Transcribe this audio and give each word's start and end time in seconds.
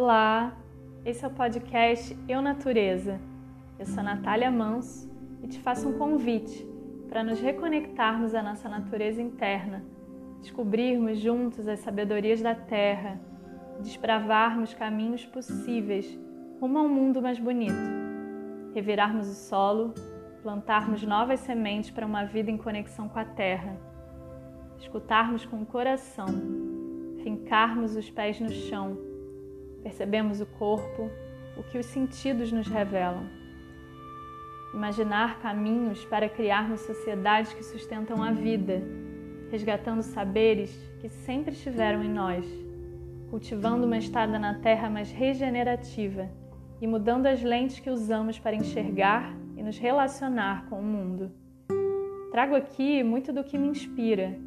Olá, 0.00 0.56
esse 1.04 1.24
é 1.24 1.26
o 1.26 1.30
podcast 1.32 2.16
Eu 2.28 2.40
Natureza. 2.40 3.20
Eu 3.80 3.84
sou 3.84 4.00
Natália 4.00 4.48
Manso 4.48 5.10
e 5.42 5.48
te 5.48 5.58
faço 5.58 5.88
um 5.88 5.98
convite 5.98 6.64
para 7.08 7.24
nos 7.24 7.40
reconectarmos 7.40 8.32
à 8.32 8.40
nossa 8.40 8.68
natureza 8.68 9.20
interna, 9.20 9.84
descobrirmos 10.40 11.18
juntos 11.18 11.66
as 11.66 11.80
sabedorias 11.80 12.40
da 12.40 12.54
Terra, 12.54 13.20
desbravarmos 13.80 14.72
caminhos 14.72 15.26
possíveis 15.26 16.16
rumo 16.60 16.78
a 16.78 16.82
um 16.82 16.88
mundo 16.88 17.20
mais 17.20 17.40
bonito, 17.40 17.74
revirarmos 18.76 19.28
o 19.28 19.34
solo, 19.34 19.94
plantarmos 20.44 21.02
novas 21.02 21.40
sementes 21.40 21.90
para 21.90 22.06
uma 22.06 22.24
vida 22.24 22.52
em 22.52 22.56
conexão 22.56 23.08
com 23.08 23.18
a 23.18 23.24
Terra, 23.24 23.76
escutarmos 24.78 25.44
com 25.44 25.60
o 25.60 25.66
coração, 25.66 26.28
fincarmos 27.24 27.96
os 27.96 28.08
pés 28.08 28.38
no 28.38 28.50
chão 28.52 29.07
Percebemos 29.88 30.38
o 30.38 30.44
corpo, 30.44 31.10
o 31.56 31.62
que 31.62 31.78
os 31.78 31.86
sentidos 31.86 32.52
nos 32.52 32.68
revelam. 32.68 33.24
Imaginar 34.74 35.40
caminhos 35.40 36.04
para 36.04 36.28
criarmos 36.28 36.80
sociedades 36.80 37.54
que 37.54 37.62
sustentam 37.62 38.22
a 38.22 38.30
vida, 38.30 38.82
resgatando 39.50 40.02
saberes 40.02 40.70
que 41.00 41.08
sempre 41.08 41.54
estiveram 41.54 42.04
em 42.04 42.10
nós, 42.10 42.44
cultivando 43.30 43.86
uma 43.86 43.96
estada 43.96 44.38
na 44.38 44.52
terra 44.56 44.90
mais 44.90 45.10
regenerativa 45.10 46.28
e 46.82 46.86
mudando 46.86 47.24
as 47.24 47.42
lentes 47.42 47.80
que 47.80 47.88
usamos 47.88 48.38
para 48.38 48.54
enxergar 48.54 49.34
e 49.56 49.62
nos 49.62 49.78
relacionar 49.78 50.66
com 50.68 50.80
o 50.80 50.84
mundo. 50.84 51.32
Trago 52.30 52.54
aqui 52.54 53.02
muito 53.02 53.32
do 53.32 53.42
que 53.42 53.56
me 53.56 53.68
inspira 53.68 54.38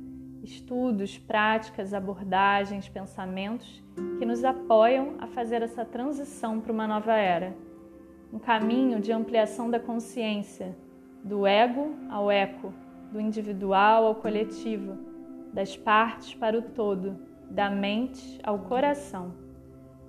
estudos, 0.44 1.18
práticas, 1.18 1.94
abordagens, 1.94 2.90
pensamentos 2.90 3.84
que 4.18 4.26
nos 4.26 4.44
apoiam 4.44 5.16
a 5.20 5.28
fazer 5.28 5.62
essa 5.62 5.86
transição 5.86 6.60
para 6.60 6.72
uma 6.72 6.88
nova 6.88 7.14
era. 7.14 7.56
Um 8.34 8.40
caminho 8.40 9.00
de 9.00 9.12
ampliação 9.12 9.70
da 9.70 9.80
consciência, 9.80 10.76
do 11.24 11.46
ego 11.46 11.96
ao 12.10 12.32
eco, 12.32 12.74
do 13.12 13.20
individual 13.20 14.06
ao 14.06 14.16
coletivo, 14.16 14.98
das 15.54 15.76
partes 15.76 16.34
para 16.34 16.58
o 16.58 16.62
todo, 16.62 17.18
da 17.50 17.70
mente 17.70 18.40
ao 18.44 18.58
coração. 18.60 19.34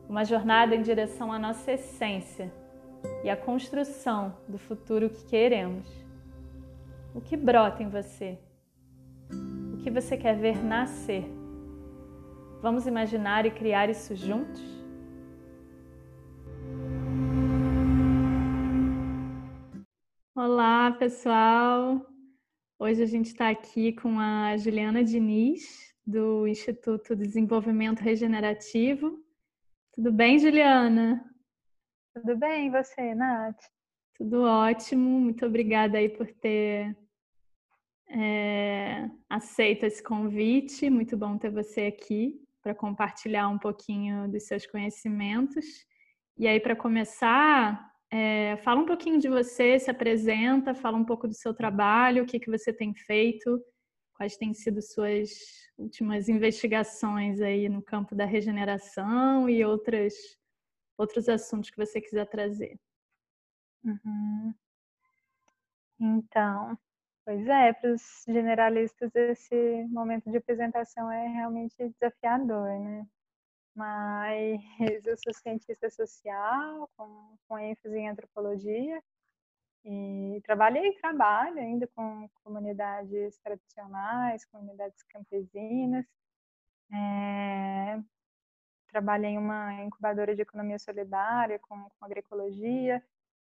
Uma 0.08 0.24
jornada 0.24 0.74
em 0.74 0.82
direção 0.82 1.32
à 1.32 1.38
nossa 1.38 1.72
essência 1.72 2.52
e 3.24 3.30
à 3.30 3.36
construção 3.36 4.36
do 4.48 4.58
futuro 4.58 5.10
que 5.10 5.24
queremos. 5.24 5.86
O 7.14 7.20
que 7.20 7.36
brota 7.36 7.82
em 7.82 7.88
você? 7.88 8.38
Que 9.82 9.90
você 9.90 10.16
quer 10.16 10.38
ver 10.38 10.62
nascer. 10.64 11.24
Vamos 12.62 12.86
imaginar 12.86 13.44
e 13.44 13.50
criar 13.50 13.90
isso 13.90 14.14
juntos? 14.14 14.62
Olá, 20.36 20.92
pessoal! 20.92 22.06
Hoje 22.78 23.02
a 23.02 23.06
gente 23.06 23.26
está 23.26 23.48
aqui 23.50 23.92
com 23.92 24.20
a 24.20 24.56
Juliana 24.56 25.02
Diniz, 25.02 25.92
do 26.06 26.46
Instituto 26.46 27.16
de 27.16 27.26
Desenvolvimento 27.26 28.00
Regenerativo. 28.00 29.20
Tudo 29.92 30.12
bem, 30.12 30.38
Juliana? 30.38 31.28
Tudo 32.14 32.36
bem, 32.36 32.68
e 32.68 32.70
você, 32.70 33.16
Nath? 33.16 33.60
Tudo 34.16 34.42
ótimo, 34.42 35.20
muito 35.20 35.44
obrigada 35.44 35.98
aí 35.98 36.08
por 36.08 36.28
ter 36.28 36.96
é, 38.12 39.10
aceito 39.28 39.84
esse 39.84 40.02
convite. 40.02 40.90
Muito 40.90 41.16
bom 41.16 41.38
ter 41.38 41.50
você 41.50 41.82
aqui 41.82 42.40
para 42.62 42.74
compartilhar 42.74 43.48
um 43.48 43.58
pouquinho 43.58 44.28
dos 44.28 44.44
seus 44.44 44.66
conhecimentos. 44.66 45.64
E 46.38 46.46
aí, 46.46 46.60
para 46.60 46.76
começar, 46.76 47.90
é, 48.10 48.56
fala 48.58 48.80
um 48.80 48.86
pouquinho 48.86 49.18
de 49.18 49.28
você, 49.28 49.78
se 49.78 49.90
apresenta, 49.90 50.74
fala 50.74 50.96
um 50.96 51.04
pouco 51.04 51.26
do 51.26 51.34
seu 51.34 51.54
trabalho, 51.54 52.22
o 52.22 52.26
que, 52.26 52.38
que 52.38 52.50
você 52.50 52.72
tem 52.72 52.94
feito, 52.94 53.62
quais 54.14 54.36
têm 54.36 54.52
sido 54.54 54.80
suas 54.82 55.30
últimas 55.78 56.28
investigações 56.28 57.40
aí 57.40 57.68
no 57.68 57.82
campo 57.82 58.14
da 58.14 58.24
regeneração 58.24 59.48
e 59.48 59.64
outras, 59.64 60.14
outros 60.96 61.28
assuntos 61.28 61.70
que 61.70 61.76
você 61.76 62.00
quiser 62.00 62.26
trazer. 62.28 62.78
Uhum. 63.84 64.54
Então, 65.98 66.78
Pois 67.24 67.46
é, 67.46 67.72
para 67.72 67.92
os 67.92 68.24
generalistas 68.26 69.14
esse 69.14 69.86
momento 69.88 70.28
de 70.30 70.38
apresentação 70.38 71.10
é 71.10 71.28
realmente 71.28 71.76
desafiador, 71.90 72.68
né? 72.80 73.06
Mas 73.74 74.60
eu 75.06 75.16
sou 75.18 75.32
cientista 75.34 75.90
social, 75.90 76.90
com, 76.96 77.36
com 77.48 77.58
ênfase 77.58 77.96
em 77.96 78.08
antropologia, 78.08 79.02
e 79.84 80.40
trabalhei 80.44 80.88
e 80.88 81.00
trabalho 81.00 81.58
ainda 81.58 81.88
com 81.88 82.28
comunidades 82.44 83.38
tradicionais, 83.38 84.44
comunidades 84.46 85.02
campesinas. 85.04 86.06
É, 86.92 88.00
trabalhei 88.88 89.32
em 89.32 89.38
uma 89.38 89.74
incubadora 89.84 90.34
de 90.36 90.42
economia 90.42 90.78
solidária 90.78 91.58
com, 91.60 91.88
com 91.90 92.04
agroecologia, 92.04 93.02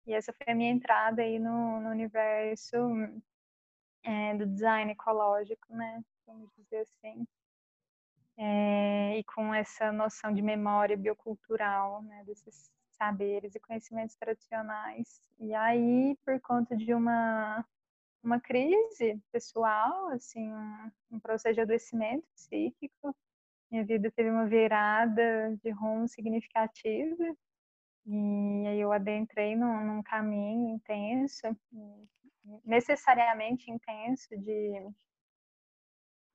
e 0.07 0.13
essa 0.13 0.33
foi 0.33 0.53
a 0.53 0.55
minha 0.55 0.71
entrada 0.71 1.21
aí 1.23 1.39
no, 1.39 1.81
no 1.81 1.89
universo 1.89 2.77
é, 4.05 4.35
do 4.35 4.45
design 4.45 4.91
ecológico, 4.91 5.73
né? 5.73 6.03
Vamos 6.25 6.49
dizer 6.57 6.81
assim. 6.81 7.27
É, 8.37 9.17
e 9.17 9.23
com 9.23 9.53
essa 9.53 9.91
noção 9.91 10.33
de 10.33 10.41
memória 10.41 10.95
biocultural, 10.95 12.01
né? 12.03 12.23
Desses 12.25 12.69
saberes 12.91 13.55
e 13.55 13.59
conhecimentos 13.59 14.15
tradicionais. 14.15 15.21
E 15.39 15.53
aí, 15.53 16.17
por 16.23 16.39
conta 16.41 16.75
de 16.75 16.93
uma 16.93 17.65
uma 18.23 18.39
crise 18.39 19.21
pessoal, 19.31 20.07
assim, 20.07 20.51
um, 20.51 20.91
um 21.11 21.19
processo 21.19 21.53
de 21.53 21.61
adoecimento 21.61 22.25
psíquico, 22.33 23.15
minha 23.69 23.85
vida 23.85 24.11
teve 24.11 24.31
uma 24.31 24.47
virada 24.47 25.55
de 25.63 25.69
rumo 25.69 26.07
significativa 26.07 27.35
e 28.05 28.67
aí 28.67 28.79
eu 28.79 28.91
adentrei 28.91 29.55
num, 29.55 29.83
num 29.83 30.03
caminho 30.03 30.75
intenso, 30.75 31.47
necessariamente 32.63 33.71
intenso 33.71 34.29
de, 34.37 34.87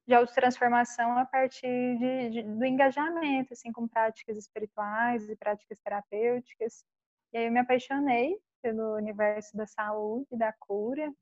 de 0.06 0.14
autotransformação 0.14 1.16
a 1.18 1.24
partir 1.24 1.98
de, 1.98 2.30
de, 2.30 2.42
do 2.42 2.64
engajamento, 2.64 3.52
assim, 3.52 3.72
com 3.72 3.86
práticas 3.86 4.36
espirituais 4.36 5.28
e 5.28 5.36
práticas 5.36 5.78
terapêuticas. 5.80 6.84
E 7.32 7.38
aí 7.38 7.46
eu 7.46 7.52
me 7.52 7.60
apaixonei 7.60 8.36
pelo 8.62 8.96
universo 8.96 9.56
da 9.56 9.66
saúde, 9.66 10.36
da 10.36 10.52
cura, 10.52 11.12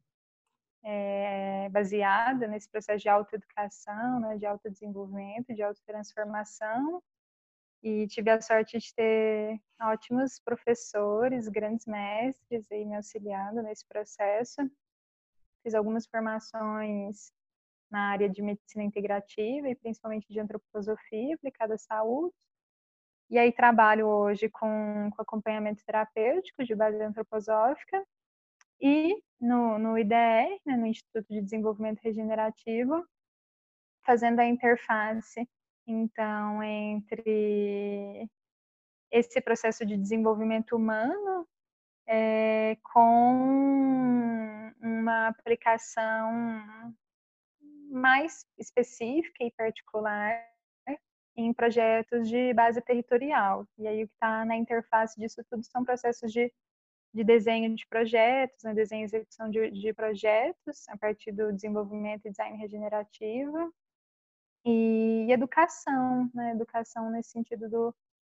é, 0.84 1.68
baseada 1.70 2.46
nesse 2.46 2.68
processo 2.68 3.02
de 3.02 3.08
autoeducação, 3.08 4.20
né, 4.20 4.36
de 4.36 4.46
autodesenvolvimento, 4.46 5.54
de 5.54 5.62
autotransformação, 5.62 7.02
e 7.82 8.06
tive 8.08 8.30
a 8.30 8.40
sorte 8.40 8.78
de 8.78 8.94
ter 8.94 9.60
ótimos 9.80 10.40
professores, 10.40 11.48
grandes 11.48 11.86
mestres 11.86 12.70
aí 12.72 12.84
me 12.84 12.96
auxiliando 12.96 13.62
nesse 13.62 13.86
processo. 13.86 14.60
Fiz 15.62 15.74
algumas 15.74 16.06
formações 16.06 17.32
na 17.90 18.10
área 18.10 18.28
de 18.28 18.42
medicina 18.42 18.84
integrativa 18.84 19.68
e 19.68 19.74
principalmente 19.74 20.26
de 20.32 20.40
antroposofia 20.40 21.34
aplicada 21.34 21.74
à 21.74 21.78
saúde. 21.78 22.34
E 23.30 23.38
aí 23.38 23.52
trabalho 23.52 24.06
hoje 24.06 24.48
com, 24.48 25.10
com 25.14 25.22
acompanhamento 25.22 25.84
terapêutico 25.84 26.64
de 26.64 26.74
base 26.74 27.00
antroposófica 27.02 28.04
e 28.80 29.22
no, 29.40 29.78
no 29.78 29.98
IDE, 29.98 30.60
né, 30.66 30.76
no 30.76 30.86
Instituto 30.86 31.26
de 31.28 31.40
Desenvolvimento 31.40 32.00
Regenerativo, 32.00 33.06
fazendo 34.04 34.40
a 34.40 34.46
interface 34.46 35.48
então, 35.90 36.62
entre 36.62 38.28
esse 39.10 39.40
processo 39.40 39.86
de 39.86 39.96
desenvolvimento 39.96 40.76
humano 40.76 41.48
é, 42.06 42.76
com 42.92 44.72
uma 44.80 45.28
aplicação 45.28 46.30
mais 47.90 48.46
específica 48.58 49.44
e 49.44 49.50
particular 49.52 50.46
em 51.36 51.52
projetos 51.52 52.28
de 52.28 52.52
base 52.52 52.82
territorial. 52.82 53.66
E 53.78 53.86
aí 53.86 54.04
o 54.04 54.08
que 54.08 54.14
está 54.14 54.44
na 54.44 54.56
interface 54.56 55.18
disso 55.18 55.42
tudo 55.48 55.62
são 55.64 55.84
processos 55.84 56.32
de, 56.32 56.52
de 57.14 57.24
desenho 57.24 57.74
de 57.74 57.86
projetos, 57.86 58.64
né, 58.64 58.74
desenho 58.74 59.02
e 59.02 59.04
execução 59.04 59.48
de, 59.48 59.70
de 59.70 59.92
projetos 59.94 60.88
a 60.88 60.98
partir 60.98 61.32
do 61.32 61.52
desenvolvimento 61.52 62.26
e 62.26 62.30
design 62.30 62.58
regenerativo, 62.58 63.72
e 64.70 65.32
educação, 65.32 66.30
né? 66.34 66.52
Educação 66.52 67.10
nesse 67.10 67.30
sentido 67.30 67.70
do 67.70 67.94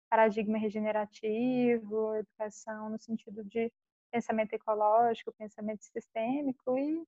paradigma 0.09 0.59
regenerativo, 0.59 2.15
educação 2.15 2.88
no 2.91 2.99
sentido 3.00 3.44
de 3.44 3.73
pensamento 4.12 4.53
ecológico, 4.53 5.32
pensamento 5.37 5.82
sistêmico 5.85 6.79
e, 6.79 7.05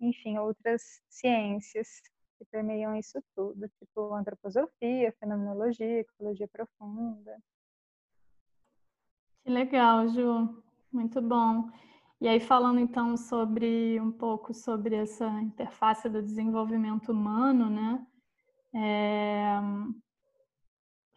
enfim, 0.00 0.38
outras 0.38 1.02
ciências 1.10 2.00
que 2.38 2.44
permeiam 2.50 2.96
isso 2.96 3.22
tudo, 3.34 3.68
tipo 3.68 4.14
antroposofia, 4.14 5.12
fenomenologia, 5.20 6.00
ecologia 6.00 6.48
profunda. 6.48 7.38
Que 9.44 9.50
legal, 9.50 10.08
Ju. 10.08 10.62
Muito 10.90 11.20
bom. 11.20 11.70
E 12.18 12.28
aí, 12.28 12.40
falando 12.40 12.78
então 12.78 13.14
sobre 13.16 14.00
um 14.00 14.12
pouco 14.12 14.54
sobre 14.54 14.94
essa 14.94 15.26
interface 15.40 16.08
do 16.08 16.22
desenvolvimento 16.22 17.10
humano, 17.12 17.68
né? 17.68 18.06
É... 18.74 19.60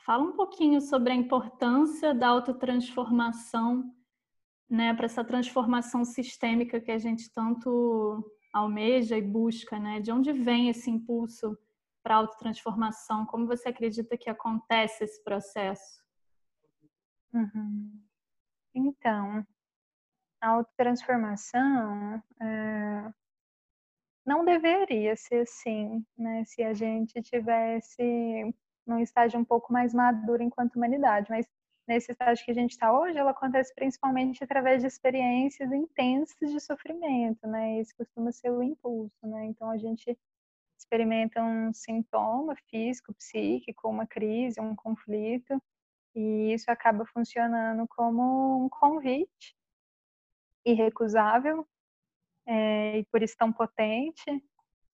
Fala 0.05 0.23
um 0.23 0.33
pouquinho 0.33 0.81
sobre 0.81 1.11
a 1.11 1.15
importância 1.15 2.13
da 2.13 2.27
autotransformação, 2.27 3.91
né, 4.69 4.93
para 4.93 5.05
essa 5.05 5.23
transformação 5.23 6.05
sistêmica 6.05 6.79
que 6.79 6.91
a 6.91 6.97
gente 6.97 7.31
tanto 7.33 8.23
almeja 8.53 9.17
e 9.17 9.21
busca, 9.21 9.77
né? 9.77 9.99
De 9.99 10.11
onde 10.11 10.31
vem 10.31 10.69
esse 10.69 10.89
impulso 10.89 11.57
para 12.01 12.15
a 12.15 12.17
autotransformação? 12.19 13.25
Como 13.25 13.47
você 13.47 13.69
acredita 13.69 14.17
que 14.17 14.29
acontece 14.29 15.03
esse 15.03 15.23
processo? 15.23 16.03
Uhum. 17.33 18.01
Então, 18.73 19.45
a 20.39 20.49
autotransformação 20.49 22.23
é, 22.41 23.13
não 24.25 24.43
deveria 24.45 25.15
ser 25.15 25.41
assim, 25.41 26.03
né? 26.17 26.43
Se 26.45 26.63
a 26.63 26.73
gente 26.73 27.21
tivesse 27.21 28.03
num 28.85 28.99
estágio 28.99 29.39
um 29.39 29.45
pouco 29.45 29.71
mais 29.73 29.93
maduro 29.93 30.43
enquanto 30.43 30.75
humanidade, 30.75 31.29
mas 31.29 31.47
nesse 31.87 32.11
estágio 32.11 32.43
que 32.45 32.51
a 32.51 32.53
gente 32.55 32.71
está 32.71 32.91
hoje, 32.97 33.17
ela 33.17 33.31
acontece 33.31 33.73
principalmente 33.75 34.43
através 34.43 34.81
de 34.81 34.87
experiências 34.87 35.71
intensas 35.71 36.51
de 36.51 36.59
sofrimento, 36.59 37.47
né? 37.47 37.79
Esse 37.79 37.95
costuma 37.95 38.31
ser 38.31 38.51
o 38.51 38.63
impulso, 38.63 39.15
né? 39.27 39.45
Então 39.45 39.69
a 39.69 39.77
gente 39.77 40.17
experimenta 40.77 41.41
um 41.43 41.73
sintoma 41.73 42.55
físico, 42.69 43.13
psíquico, 43.13 43.89
uma 43.89 44.05
crise, 44.07 44.59
um 44.61 44.75
conflito, 44.75 45.61
e 46.15 46.53
isso 46.53 46.71
acaba 46.71 47.05
funcionando 47.05 47.87
como 47.87 48.65
um 48.65 48.69
convite 48.69 49.55
irrecusável 50.65 51.67
é, 52.45 52.99
e 52.99 53.05
por 53.05 53.23
isso 53.23 53.35
tão 53.37 53.51
potente, 53.51 54.43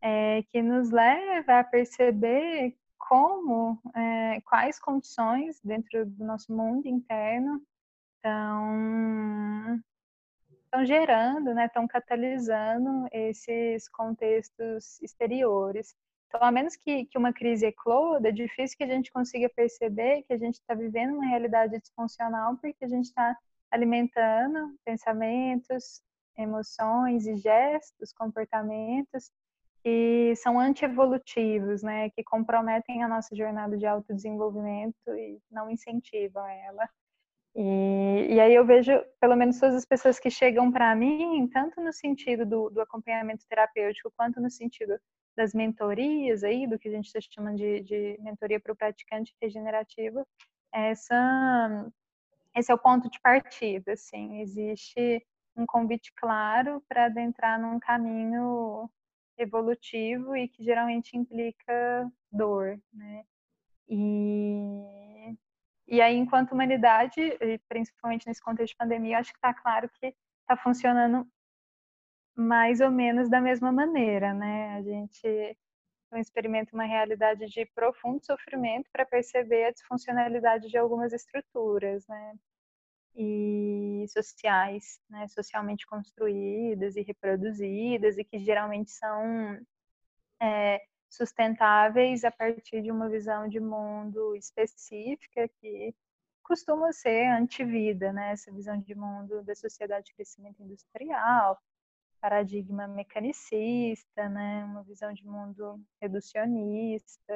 é, 0.01 0.43
que 0.51 0.61
nos 0.61 0.91
leva 0.91 1.59
a 1.59 1.63
perceber 1.63 2.75
como, 2.97 3.81
é, 3.95 4.41
quais 4.41 4.79
condições 4.79 5.59
dentro 5.63 6.05
do 6.05 6.23
nosso 6.23 6.53
mundo 6.53 6.87
interno 6.87 7.61
estão, 8.15 9.81
estão 10.63 10.85
gerando, 10.85 11.53
né, 11.53 11.65
estão 11.65 11.87
catalisando 11.87 13.07
esses 13.11 13.89
contextos 13.89 15.01
exteriores. 15.01 15.95
Então, 16.27 16.43
a 16.43 16.51
menos 16.51 16.75
que, 16.75 17.05
que 17.05 17.17
uma 17.17 17.33
crise 17.33 17.65
ecloda, 17.65 18.29
é 18.29 18.31
difícil 18.31 18.77
que 18.77 18.83
a 18.83 18.87
gente 18.87 19.11
consiga 19.11 19.49
perceber 19.49 20.21
que 20.23 20.33
a 20.33 20.37
gente 20.37 20.55
está 20.55 20.75
vivendo 20.75 21.15
uma 21.15 21.25
realidade 21.25 21.79
disfuncional 21.79 22.55
porque 22.57 22.85
a 22.85 22.87
gente 22.87 23.05
está 23.05 23.35
alimentando 23.71 24.75
pensamentos, 24.85 26.03
emoções 26.39 27.27
e 27.27 27.35
gestos, 27.37 28.13
comportamentos 28.13 29.31
que 29.83 30.33
são 30.35 30.59
antievolutivos, 30.59 31.81
né, 31.81 32.09
que 32.09 32.23
comprometem 32.23 33.03
a 33.03 33.07
nossa 33.07 33.35
jornada 33.35 33.77
de 33.77 33.85
autodesenvolvimento 33.85 35.09
e 35.09 35.39
não 35.49 35.69
incentivam 35.69 36.45
ela. 36.45 36.89
E, 37.55 38.27
e 38.29 38.39
aí 38.39 38.53
eu 38.53 38.65
vejo, 38.65 38.91
pelo 39.19 39.35
menos 39.35 39.59
todas 39.59 39.75
as 39.75 39.85
pessoas 39.85 40.19
que 40.19 40.29
chegam 40.29 40.71
para 40.71 40.93
mim, 40.95 41.47
tanto 41.47 41.81
no 41.81 41.91
sentido 41.91 42.45
do, 42.45 42.69
do, 42.69 42.81
acompanhamento 42.81 43.45
terapêutico, 43.47 44.13
quanto 44.15 44.39
no 44.39 44.49
sentido 44.49 44.99
das 45.35 45.53
mentorias 45.53 46.43
aí, 46.43 46.67
do 46.67 46.77
que 46.77 46.89
a 46.89 46.91
gente 46.91 47.05
está 47.05 47.19
chamando 47.21 47.57
de, 47.57 47.81
de 47.81 48.17
mentoria 48.21 48.59
para 48.59 48.73
o 48.73 48.75
praticante 48.75 49.33
regenerativo, 49.41 50.25
essa, 50.73 51.89
esse 52.55 52.71
é 52.71 52.75
o 52.75 52.77
ponto 52.77 53.09
de 53.09 53.19
partida, 53.21 53.93
assim, 53.93 54.41
existe 54.41 55.25
um 55.59 55.65
convite 55.65 56.13
claro 56.15 56.81
para 56.87 57.05
adentrar 57.05 57.59
num 57.59 57.79
caminho 57.79 58.89
evolutivo 59.37 60.35
e 60.35 60.47
que 60.47 60.63
geralmente 60.63 61.17
implica 61.17 62.11
dor, 62.31 62.79
né? 62.93 63.25
E, 63.87 65.35
e 65.87 66.01
aí, 66.01 66.15
enquanto 66.15 66.51
humanidade, 66.53 67.37
principalmente 67.67 68.27
nesse 68.27 68.41
contexto 68.41 68.73
de 68.73 68.77
pandemia, 68.77 69.19
acho 69.19 69.31
que 69.31 69.37
está 69.37 69.53
claro 69.53 69.89
que 69.89 70.15
está 70.41 70.55
funcionando 70.55 71.27
mais 72.35 72.79
ou 72.79 72.91
menos 72.91 73.29
da 73.29 73.41
mesma 73.41 73.71
maneira, 73.71 74.33
né? 74.33 74.75
A 74.77 74.81
gente 74.81 75.57
experimenta 76.13 76.73
uma 76.73 76.85
realidade 76.85 77.47
de 77.47 77.65
profundo 77.67 78.23
sofrimento 78.25 78.89
para 78.91 79.05
perceber 79.05 79.65
a 79.65 79.71
disfuncionalidade 79.71 80.69
de 80.69 80.77
algumas 80.77 81.13
estruturas, 81.13 82.07
né? 82.07 82.35
E 83.15 84.05
sociais, 84.09 84.99
né, 85.09 85.27
socialmente 85.27 85.85
construídas 85.87 86.95
e 86.95 87.01
reproduzidas 87.01 88.17
e 88.17 88.23
que 88.23 88.39
geralmente 88.39 88.91
são 88.91 89.59
é, 90.41 90.81
sustentáveis 91.09 92.23
a 92.23 92.31
partir 92.31 92.81
de 92.81 92.91
uma 92.91 93.09
visão 93.09 93.47
de 93.47 93.59
mundo 93.59 94.35
específica 94.35 95.49
que 95.59 95.93
costuma 96.43 96.91
ser 96.93 97.27
antivida, 97.27 98.11
né, 98.11 98.31
essa 98.31 98.51
visão 98.51 98.79
de 98.79 98.95
mundo 98.95 99.43
da 99.43 99.55
sociedade 99.55 100.07
de 100.07 100.13
crescimento 100.15 100.61
industrial, 100.63 101.59
paradigma 102.19 102.87
mecanicista, 102.87 104.27
né, 104.29 104.63
uma 104.65 104.83
visão 104.83 105.13
de 105.13 105.25
mundo 105.25 105.79
reducionista 106.01 107.33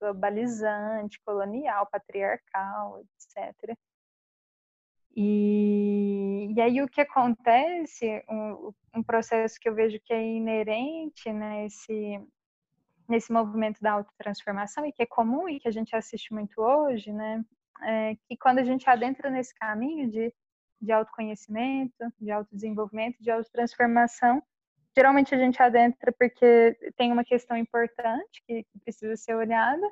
globalizante, 0.00 1.20
colonial, 1.24 1.86
patriarcal, 1.86 3.04
etc. 3.16 3.76
E, 5.14 6.52
e 6.54 6.60
aí 6.60 6.82
o 6.82 6.88
que 6.88 7.00
acontece, 7.00 8.24
um, 8.28 8.72
um, 8.96 9.02
processo 9.02 9.58
que 9.60 9.68
eu 9.68 9.74
vejo 9.74 10.00
que 10.00 10.12
é 10.12 10.22
inerente 10.22 11.30
nesse, 11.30 12.18
nesse 13.08 13.30
movimento 13.30 13.80
da 13.80 13.92
autotransformação 13.92 14.86
e 14.86 14.92
que 14.92 15.02
é 15.02 15.06
comum 15.06 15.48
e 15.48 15.60
que 15.60 15.68
a 15.68 15.72
gente 15.72 15.94
assiste 15.94 16.32
muito 16.32 16.60
hoje, 16.60 17.12
né, 17.12 17.44
é 17.82 18.16
que 18.26 18.36
quando 18.38 18.58
a 18.58 18.64
gente 18.64 18.88
adentra 18.88 19.28
nesse 19.28 19.54
caminho 19.54 20.10
de, 20.10 20.32
de 20.80 20.92
autoconhecimento, 20.92 22.12
de 22.18 22.30
autodesenvolvimento, 22.30 23.22
de 23.22 23.30
autotransformação, 23.30 24.42
geralmente 24.96 25.34
a 25.34 25.38
gente 25.38 25.62
adentra 25.62 26.12
porque 26.18 26.76
tem 26.96 27.12
uma 27.12 27.24
questão 27.24 27.56
importante 27.56 28.42
que, 28.46 28.62
que 28.64 28.78
precisa 28.80 29.16
ser 29.16 29.34
olhada, 29.34 29.86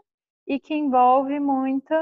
e 0.51 0.59
que 0.59 0.75
envolve 0.75 1.39
muita, 1.39 1.97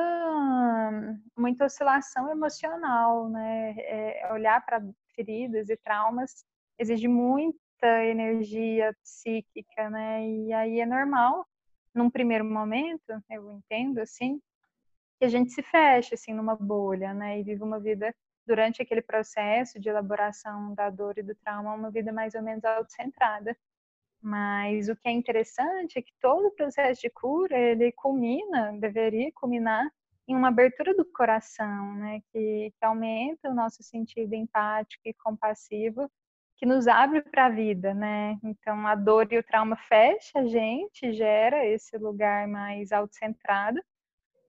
muita 1.37 1.67
oscilação 1.67 2.31
emocional, 2.31 3.29
né? 3.29 3.75
É, 3.79 4.33
olhar 4.33 4.65
para 4.65 4.83
feridas 5.15 5.69
e 5.69 5.77
traumas 5.77 6.47
exige 6.79 7.07
muita 7.09 8.07
energia 8.07 8.97
psíquica, 9.03 9.91
né? 9.91 10.27
E 10.27 10.53
aí 10.55 10.81
é 10.81 10.87
normal, 10.87 11.47
num 11.95 12.09
primeiro 12.09 12.43
momento, 12.43 13.23
eu 13.29 13.53
entendo 13.53 13.99
assim, 13.99 14.41
que 15.19 15.27
a 15.27 15.29
gente 15.29 15.51
se 15.53 15.63
fecha 15.63 16.15
assim 16.15 16.33
numa 16.33 16.57
bolha, 16.57 17.13
né? 17.13 17.39
E 17.39 17.43
vive 17.43 17.63
uma 17.63 17.79
vida 17.79 18.15
durante 18.47 18.81
aquele 18.81 19.03
processo 19.03 19.79
de 19.79 19.91
elaboração 19.91 20.73
da 20.73 20.89
dor 20.89 21.19
e 21.19 21.23
do 21.23 21.35
trauma, 21.35 21.75
uma 21.75 21.91
vida 21.91 22.15
mais 22.15 22.35
ou 22.35 22.41
menos 22.41 22.65
autocentrada. 22.65 23.55
Mas 24.21 24.89
o 24.89 24.97
que 24.97 25.09
é 25.09 25.13
interessante 25.13 25.99
é 25.99 26.03
que 26.03 26.13
todo 26.21 26.49
o 26.49 26.55
processo 26.55 27.01
de 27.01 27.11
cura, 27.11 27.57
ele 27.57 27.93
culmina, 27.93 28.73
deveria 28.79 29.31
culminar 29.35 29.89
em 30.27 30.37
uma 30.37 30.49
abertura 30.49 30.95
do 30.95 31.05
coração, 31.05 31.95
né, 31.95 32.21
que, 32.31 32.73
que 32.77 32.85
aumenta 32.85 33.49
o 33.49 33.55
nosso 33.55 33.83
sentido 33.83 34.35
empático 34.35 35.03
e 35.07 35.15
compassivo, 35.15 36.11
que 36.59 36.67
nos 36.67 36.87
abre 36.89 37.23
para 37.23 37.47
a 37.47 37.49
vida, 37.49 37.95
né? 37.95 38.37
Então 38.43 38.87
a 38.87 38.95
dor 38.97 39.33
e 39.33 39.39
o 39.39 39.43
trauma 39.45 39.77
fecha 39.77 40.41
a 40.41 40.47
gente, 40.47 41.13
gera 41.13 41.65
esse 41.65 41.97
lugar 41.97 42.49
mais 42.49 42.91
autocentrado, 42.91 43.81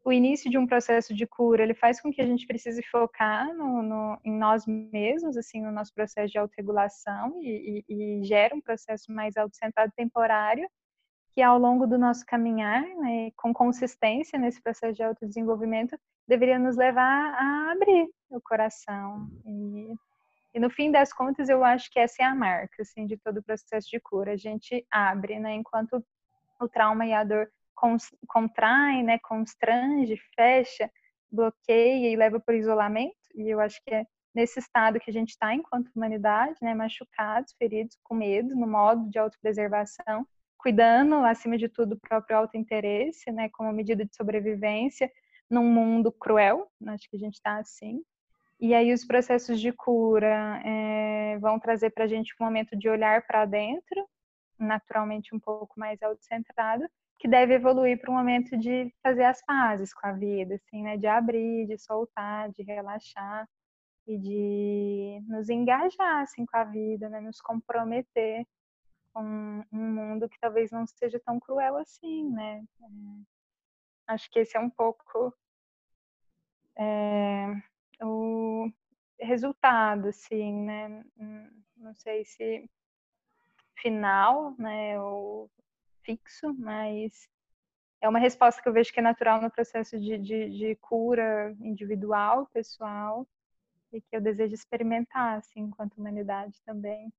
o 0.04 0.12
início 0.14 0.50
de 0.50 0.58
um 0.58 0.66
processo 0.66 1.14
de 1.14 1.28
cura, 1.28 1.62
ele 1.62 1.74
faz 1.74 2.02
com 2.02 2.12
que 2.12 2.22
a 2.22 2.26
gente 2.26 2.48
precise 2.48 2.82
focar 2.84 3.54
no, 3.54 3.82
no 3.82 4.20
em 4.24 4.32
nós 4.32 4.66
mesmos, 4.66 5.36
assim, 5.36 5.62
no 5.62 5.72
nosso 5.72 5.94
processo 5.94 6.32
de 6.32 6.38
autorregulação 6.38 7.38
e, 7.42 7.84
e, 7.88 8.20
e 8.20 8.24
gera 8.24 8.56
um 8.56 8.62
processo 8.62 9.12
mais 9.12 9.36
autocentrado 9.36 9.92
temporário, 9.96 10.70
que 11.34 11.42
ao 11.42 11.60
longo 11.60 11.86
do 11.86 11.98
nosso 11.98 12.26
caminhar, 12.26 12.82
né, 12.82 13.32
com 13.36 13.54
consistência 13.54 14.40
nesse 14.40 14.62
processo 14.62 14.96
de 14.96 15.04
autodesenvolvimento, 15.04 15.98
deveria 16.28 16.60
nos 16.60 16.78
levar 16.78 17.34
a 17.34 17.72
abrir 17.72 18.10
o 18.30 18.40
coração. 18.42 19.30
E, 19.46 19.94
e 20.54 20.60
no 20.60 20.70
fim 20.70 20.92
das 20.92 21.12
contas, 21.12 21.50
eu 21.50 21.64
acho 21.64 21.92
que 21.92 22.00
essa 22.00 22.24
é 22.24 22.26
a 22.26 22.34
marca, 22.34 22.82
assim, 22.82 23.06
de 23.06 23.18
todo 23.18 23.38
o 23.38 23.44
processo 23.44 23.90
de 23.90 24.00
cura. 24.00 24.34
A 24.34 24.38
gente 24.38 24.86
abre, 24.90 25.40
né, 25.40 25.54
enquanto 25.56 26.04
o 26.60 26.68
trauma 26.68 27.06
e 27.06 27.14
a 27.14 27.24
dor 27.24 27.50
contrai, 28.28 29.04
né, 29.04 29.20
constrange, 29.20 30.20
fecha, 30.36 30.90
bloqueia 31.32 32.10
e 32.12 32.16
leva 32.16 32.40
para 32.40 32.56
o 32.56 32.58
isolamento. 32.58 33.16
E 33.36 33.50
eu 33.50 33.60
acho 33.60 33.82
que 33.84 33.94
é 33.94 34.06
nesse 34.34 34.60
estado 34.60 35.00
que 35.00 35.10
a 35.10 35.14
gente 35.14 35.30
está 35.30 35.54
enquanto 35.54 35.92
humanidade, 35.96 36.58
né, 36.62 36.74
machucados, 36.74 37.54
feridos, 37.58 37.98
com 38.04 38.16
medo, 38.16 38.56
no 38.56 38.68
modo 38.68 39.10
de 39.10 39.18
autopreservação, 39.18 40.26
cuidando, 40.58 41.16
acima 41.26 41.58
de 41.58 41.68
tudo, 41.68 41.96
do 41.96 42.00
próprio 42.00 42.38
autointeresse, 42.38 43.32
né, 43.32 43.50
como 43.50 43.72
medida 43.72 44.06
de 44.06 44.16
sobrevivência 44.16 45.12
num 45.50 45.66
mundo 45.66 46.12
cruel, 46.12 46.70
acho 46.88 47.10
que 47.10 47.16
a 47.16 47.20
gente 47.20 47.36
está 47.36 47.58
assim. 47.58 48.04
E 48.60 48.74
aí 48.76 48.94
os 48.94 49.06
processos 49.06 49.60
de 49.60 49.72
cura 49.72 50.62
é, 50.66 51.38
vão 51.40 51.58
trazer 51.60 51.92
para 51.92 52.04
a 52.04 52.08
gente 52.08 52.36
um 52.40 52.44
momento 52.44 52.78
de 52.78 52.90
olhar 52.90 53.26
para 53.26 53.46
dentro, 53.46 54.08
naturalmente 54.60 55.34
um 55.34 55.40
pouco 55.40 55.80
mais 55.80 56.02
autocentrado, 56.04 56.84
que 57.20 57.28
deve 57.28 57.56
evoluir 57.56 58.00
para 58.00 58.12
um 58.12 58.16
momento 58.16 58.58
de 58.58 58.94
fazer 59.04 59.26
as 59.26 59.44
pazes 59.46 59.94
com 59.94 60.08
a 60.08 60.14
vida, 60.14 60.56
assim, 60.56 60.82
né? 60.84 60.98
De 60.98 61.06
abrir, 61.06 61.68
de 61.68 61.78
soltar, 61.78 62.50
de 62.52 62.64
relaxar 62.64 63.48
e 64.08 64.18
de 64.18 65.22
nos 65.28 65.50
engajar 65.50 66.22
assim 66.22 66.46
com 66.46 66.58
a 66.58 66.64
vida, 66.64 67.10
né? 67.10 67.20
Nos 67.20 67.42
comprometer 67.42 68.48
com 69.14 69.22
um 69.72 69.94
mundo 69.94 70.30
que 70.30 70.40
talvez 70.40 70.72
não 70.72 70.88
seja 70.88 71.20
tão 71.20 71.40
cruel 71.40 71.78
assim, 71.78 72.30
né? 72.32 72.64
É, 72.82 74.14
acho 74.14 74.30
que 74.32 74.40
esse 74.40 74.56
é 74.56 74.60
um 74.60 74.70
pouco 74.70 75.34
é, 76.78 77.48
o 78.02 78.72
resultado, 79.20 80.08
assim, 80.08 80.54
né? 80.64 81.04
Hum, 81.18 81.64
não 81.76 81.94
sei 81.96 82.24
se 82.24 82.70
final, 83.76 84.56
né? 84.58 85.00
Ou 85.02 85.50
fixo, 86.10 86.56
mas 86.58 87.30
é 88.02 88.10
uma 88.10 88.20
resposta 88.20 88.62
que 88.62 88.68
eu 88.68 88.74
vejo 88.74 88.92
que 88.92 89.00
é 89.00 89.04
natural 89.04 89.42
no 89.42 89.52
processo 89.52 90.00
de, 90.00 90.18
de, 90.18 90.50
de 90.50 90.76
cura 90.76 91.56
individual, 91.62 92.48
pessoal, 92.52 93.28
e 93.94 94.02
que 94.02 94.16
eu 94.16 94.22
desejo 94.22 94.54
experimentar, 94.54 95.38
assim, 95.38 95.62
enquanto 95.62 95.98
humanidade 95.98 96.60
também. 96.66 97.12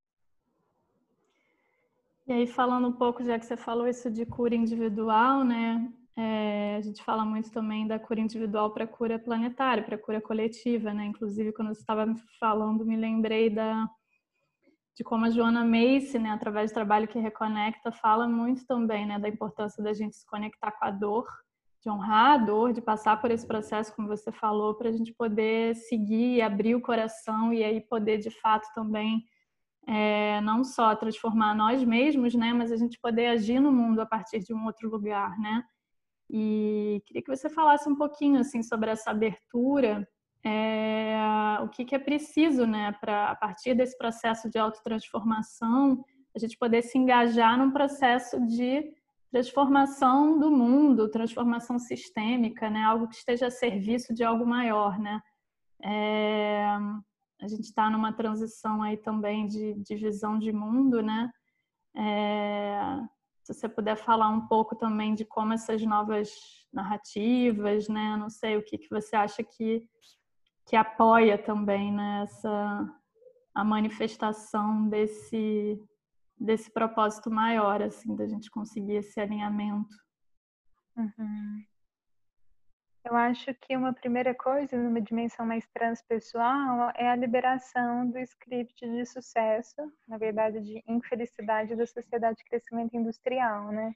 E 2.26 2.32
aí, 2.32 2.46
falando 2.46 2.88
um 2.88 2.92
pouco, 2.92 3.24
já 3.24 3.38
que 3.38 3.46
você 3.46 3.56
falou 3.56 3.88
isso 3.88 4.10
de 4.10 4.24
cura 4.24 4.54
individual, 4.54 5.44
né? 5.44 5.92
É, 6.16 6.76
a 6.76 6.80
gente 6.80 7.02
fala 7.02 7.24
muito 7.24 7.50
também 7.50 7.86
da 7.86 7.98
cura 7.98 8.20
individual 8.20 8.72
para 8.72 8.86
cura 8.86 9.18
planetária, 9.18 9.82
para 9.82 9.98
cura 9.98 10.20
coletiva, 10.20 10.92
né? 10.92 11.06
Inclusive, 11.06 11.52
quando 11.52 11.74
você 11.74 11.80
estava 11.80 12.06
falando, 12.38 12.84
me 12.84 12.96
lembrei 12.96 13.50
da, 13.50 13.88
de 14.96 15.04
como 15.04 15.24
a 15.24 15.30
Joana 15.30 15.64
Macy, 15.64 16.18
né, 16.18 16.30
através 16.30 16.70
do 16.70 16.74
trabalho 16.74 17.08
que 17.08 17.18
reconecta, 17.18 17.92
fala 17.92 18.28
muito 18.28 18.66
também, 18.66 19.06
né, 19.06 19.18
da 19.18 19.28
importância 19.28 19.82
da 19.82 19.92
gente 19.92 20.16
se 20.16 20.26
conectar 20.26 20.72
com 20.72 20.84
a 20.84 20.90
dor, 20.90 21.26
de 21.82 21.88
honrar 21.88 22.32
a 22.32 22.36
dor, 22.36 22.72
de 22.72 22.82
passar 22.82 23.20
por 23.20 23.30
esse 23.30 23.46
processo, 23.46 23.94
como 23.94 24.08
você 24.08 24.30
falou, 24.30 24.74
para 24.74 24.90
a 24.90 24.92
gente 24.92 25.14
poder 25.14 25.74
seguir, 25.74 26.42
abrir 26.42 26.74
o 26.74 26.82
coração 26.82 27.52
e 27.52 27.64
aí 27.64 27.80
poder, 27.80 28.18
de 28.18 28.30
fato, 28.30 28.68
também 28.74 29.24
é, 29.88 30.40
não 30.42 30.62
só 30.62 30.94
transformar 30.94 31.54
nós 31.54 31.82
mesmos, 31.82 32.34
né, 32.34 32.52
mas 32.52 32.70
a 32.70 32.76
gente 32.76 32.98
poder 33.00 33.28
agir 33.28 33.60
no 33.60 33.72
mundo 33.72 34.00
a 34.00 34.06
partir 34.06 34.40
de 34.40 34.52
um 34.52 34.66
outro 34.66 34.90
lugar, 34.90 35.38
né? 35.38 35.64
E 36.28 37.02
queria 37.06 37.22
que 37.22 37.34
você 37.34 37.48
falasse 37.48 37.88
um 37.88 37.96
pouquinho 37.96 38.38
assim 38.38 38.62
sobre 38.62 38.90
essa 38.90 39.10
abertura 39.10 40.06
é, 40.44 41.58
o 41.62 41.68
que, 41.68 41.84
que, 41.84 41.94
é 41.94 41.98
preciso, 41.98 42.66
né, 42.66 42.92
para 43.00 43.30
a 43.30 43.36
partir 43.36 43.74
desse 43.74 43.96
processo 43.96 44.48
de 44.48 44.58
autotransformação, 44.58 46.02
a 46.34 46.38
gente 46.38 46.56
poder 46.56 46.82
se 46.82 46.96
engajar 46.96 47.58
num 47.58 47.70
processo 47.70 48.40
de 48.46 48.92
transformação 49.30 50.38
do 50.38 50.50
mundo, 50.50 51.10
transformação 51.10 51.78
sistêmica, 51.78 52.70
né, 52.70 52.82
algo 52.82 53.08
que 53.08 53.16
esteja 53.16 53.46
a 53.46 53.50
serviço 53.50 54.14
de 54.14 54.24
algo 54.24 54.46
maior, 54.46 54.98
né. 54.98 55.20
É, 55.82 56.64
a 57.40 57.48
gente 57.48 57.64
está 57.64 57.88
numa 57.88 58.12
transição 58.12 58.82
aí 58.82 58.96
também 58.96 59.46
de, 59.46 59.74
de 59.74 59.94
visão 59.96 60.38
de 60.38 60.52
mundo, 60.52 61.02
né. 61.02 61.30
É, 61.94 62.80
se 63.42 63.52
você 63.52 63.68
puder 63.68 63.96
falar 63.96 64.28
um 64.28 64.46
pouco 64.46 64.74
também 64.74 65.14
de 65.14 65.24
como 65.24 65.52
essas 65.52 65.82
novas 65.82 66.30
narrativas, 66.72 67.88
né, 67.88 68.16
não 68.16 68.30
sei 68.30 68.56
o 68.56 68.64
que, 68.64 68.78
que 68.78 68.88
você 68.88 69.16
acha 69.16 69.42
que 69.42 69.86
que 70.70 70.76
apoia 70.76 71.36
também 71.36 71.92
né, 71.92 72.24
a 73.52 73.64
manifestação 73.64 74.88
desse 74.88 75.76
desse 76.38 76.70
propósito 76.70 77.28
maior 77.28 77.82
assim 77.82 78.14
da 78.14 78.24
gente 78.24 78.48
conseguir 78.48 78.94
esse 78.94 79.20
alinhamento. 79.20 79.94
Uhum. 80.96 81.64
Eu 83.04 83.16
acho 83.16 83.52
que 83.54 83.76
uma 83.76 83.92
primeira 83.92 84.32
coisa, 84.32 84.76
numa 84.76 85.00
dimensão 85.00 85.44
mais 85.44 85.66
transpessoal, 85.74 86.92
é 86.94 87.10
a 87.10 87.16
liberação 87.16 88.08
do 88.08 88.18
script 88.20 88.88
de 88.88 89.04
sucesso, 89.04 89.92
na 90.06 90.18
verdade, 90.18 90.60
de 90.60 90.84
infelicidade 90.86 91.74
da 91.74 91.86
sociedade 91.86 92.38
de 92.38 92.44
crescimento 92.44 92.96
industrial, 92.96 93.72
né? 93.72 93.92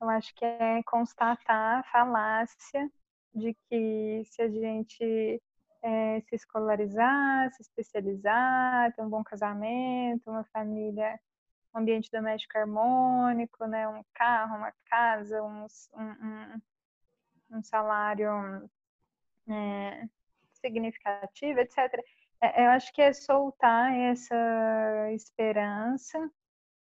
Eu 0.00 0.08
acho 0.10 0.32
que 0.36 0.44
é 0.44 0.80
constatar 0.84 1.80
a 1.80 1.82
falácia 1.90 2.88
de 3.34 3.54
que 3.68 4.22
se 4.26 4.42
a 4.42 4.48
gente 4.48 5.42
é, 5.84 6.20
se 6.22 6.34
escolarizar, 6.34 7.52
se 7.52 7.60
especializar, 7.60 8.94
ter 8.94 9.02
um 9.02 9.10
bom 9.10 9.22
casamento, 9.22 10.30
uma 10.30 10.44
família, 10.44 11.20
um 11.74 11.80
ambiente 11.80 12.10
doméstico 12.10 12.56
harmônico, 12.56 13.66
né, 13.66 13.86
um 13.86 14.02
carro, 14.14 14.56
uma 14.56 14.72
casa, 14.86 15.42
um, 15.42 15.66
um, 15.94 16.60
um 17.58 17.62
salário 17.62 18.30
é, 19.46 20.08
significativo, 20.54 21.60
etc. 21.60 21.78
É, 22.40 22.64
eu 22.64 22.70
acho 22.70 22.90
que 22.94 23.02
é 23.02 23.12
soltar 23.12 23.92
essa 23.94 25.12
esperança 25.12 26.30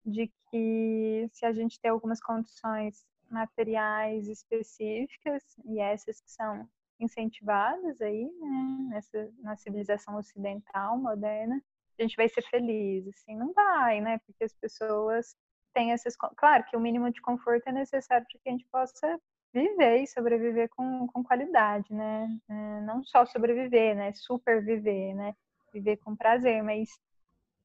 de 0.06 0.32
que 0.48 1.28
se 1.32 1.44
a 1.44 1.52
gente 1.52 1.80
tem 1.80 1.90
algumas 1.90 2.20
condições 2.20 3.04
materiais 3.28 4.28
específicas, 4.28 5.42
e 5.64 5.80
essas 5.80 6.20
que 6.20 6.30
são 6.30 6.68
incentivadas 7.00 8.00
aí, 8.00 8.30
né, 8.40 8.76
nessa, 8.90 9.30
na 9.40 9.56
civilização 9.56 10.16
ocidental 10.16 10.98
moderna, 10.98 11.62
a 11.98 12.02
gente 12.02 12.16
vai 12.16 12.28
ser 12.28 12.42
feliz, 12.42 13.06
assim, 13.08 13.36
não 13.36 13.52
vai, 13.52 14.00
né, 14.00 14.18
porque 14.26 14.44
as 14.44 14.54
pessoas 14.54 15.36
têm 15.74 15.92
essas, 15.92 16.16
claro 16.36 16.64
que 16.64 16.76
o 16.76 16.80
mínimo 16.80 17.10
de 17.10 17.20
conforto 17.20 17.68
é 17.68 17.72
necessário 17.72 18.26
para 18.30 18.40
que 18.40 18.48
a 18.48 18.52
gente 18.52 18.66
possa 18.70 19.20
viver 19.52 20.02
e 20.02 20.06
sobreviver 20.06 20.68
com, 20.70 21.06
com 21.08 21.22
qualidade, 21.22 21.92
né, 21.92 22.28
é, 22.48 22.80
não 22.82 23.04
só 23.04 23.26
sobreviver, 23.26 23.94
né, 23.96 24.12
superviver, 24.14 25.14
né, 25.14 25.34
viver 25.72 25.96
com 25.98 26.16
prazer, 26.16 26.62
mas 26.62 26.88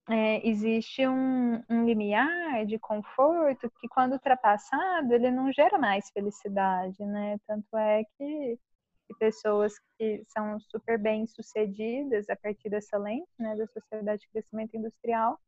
é, 0.10 0.48
existe 0.48 1.06
um, 1.06 1.62
um 1.70 1.86
limiar 1.86 2.66
de 2.66 2.80
conforto 2.80 3.70
que, 3.80 3.88
quando 3.90 4.14
ultrapassado, 4.14 5.14
ele 5.14 5.30
não 5.30 5.52
gera 5.52 5.78
mais 5.78 6.10
felicidade, 6.12 7.04
né? 7.06 7.38
Tanto 7.46 7.76
é 7.78 8.04
que 8.18 8.58
e 9.10 9.16
pessoas 9.16 9.74
que 9.98 10.24
são 10.28 10.60
super 10.60 10.98
bem 10.98 11.26
sucedidas 11.28 12.30
a 12.30 12.36
partir 12.36 12.70
dessa 12.70 12.98
lente, 12.98 13.30
né, 13.40 13.56
da 13.56 13.68
sociedade 13.68 14.22
de 14.22 14.30
crescimento 14.30 14.76
industrial, 14.76 15.40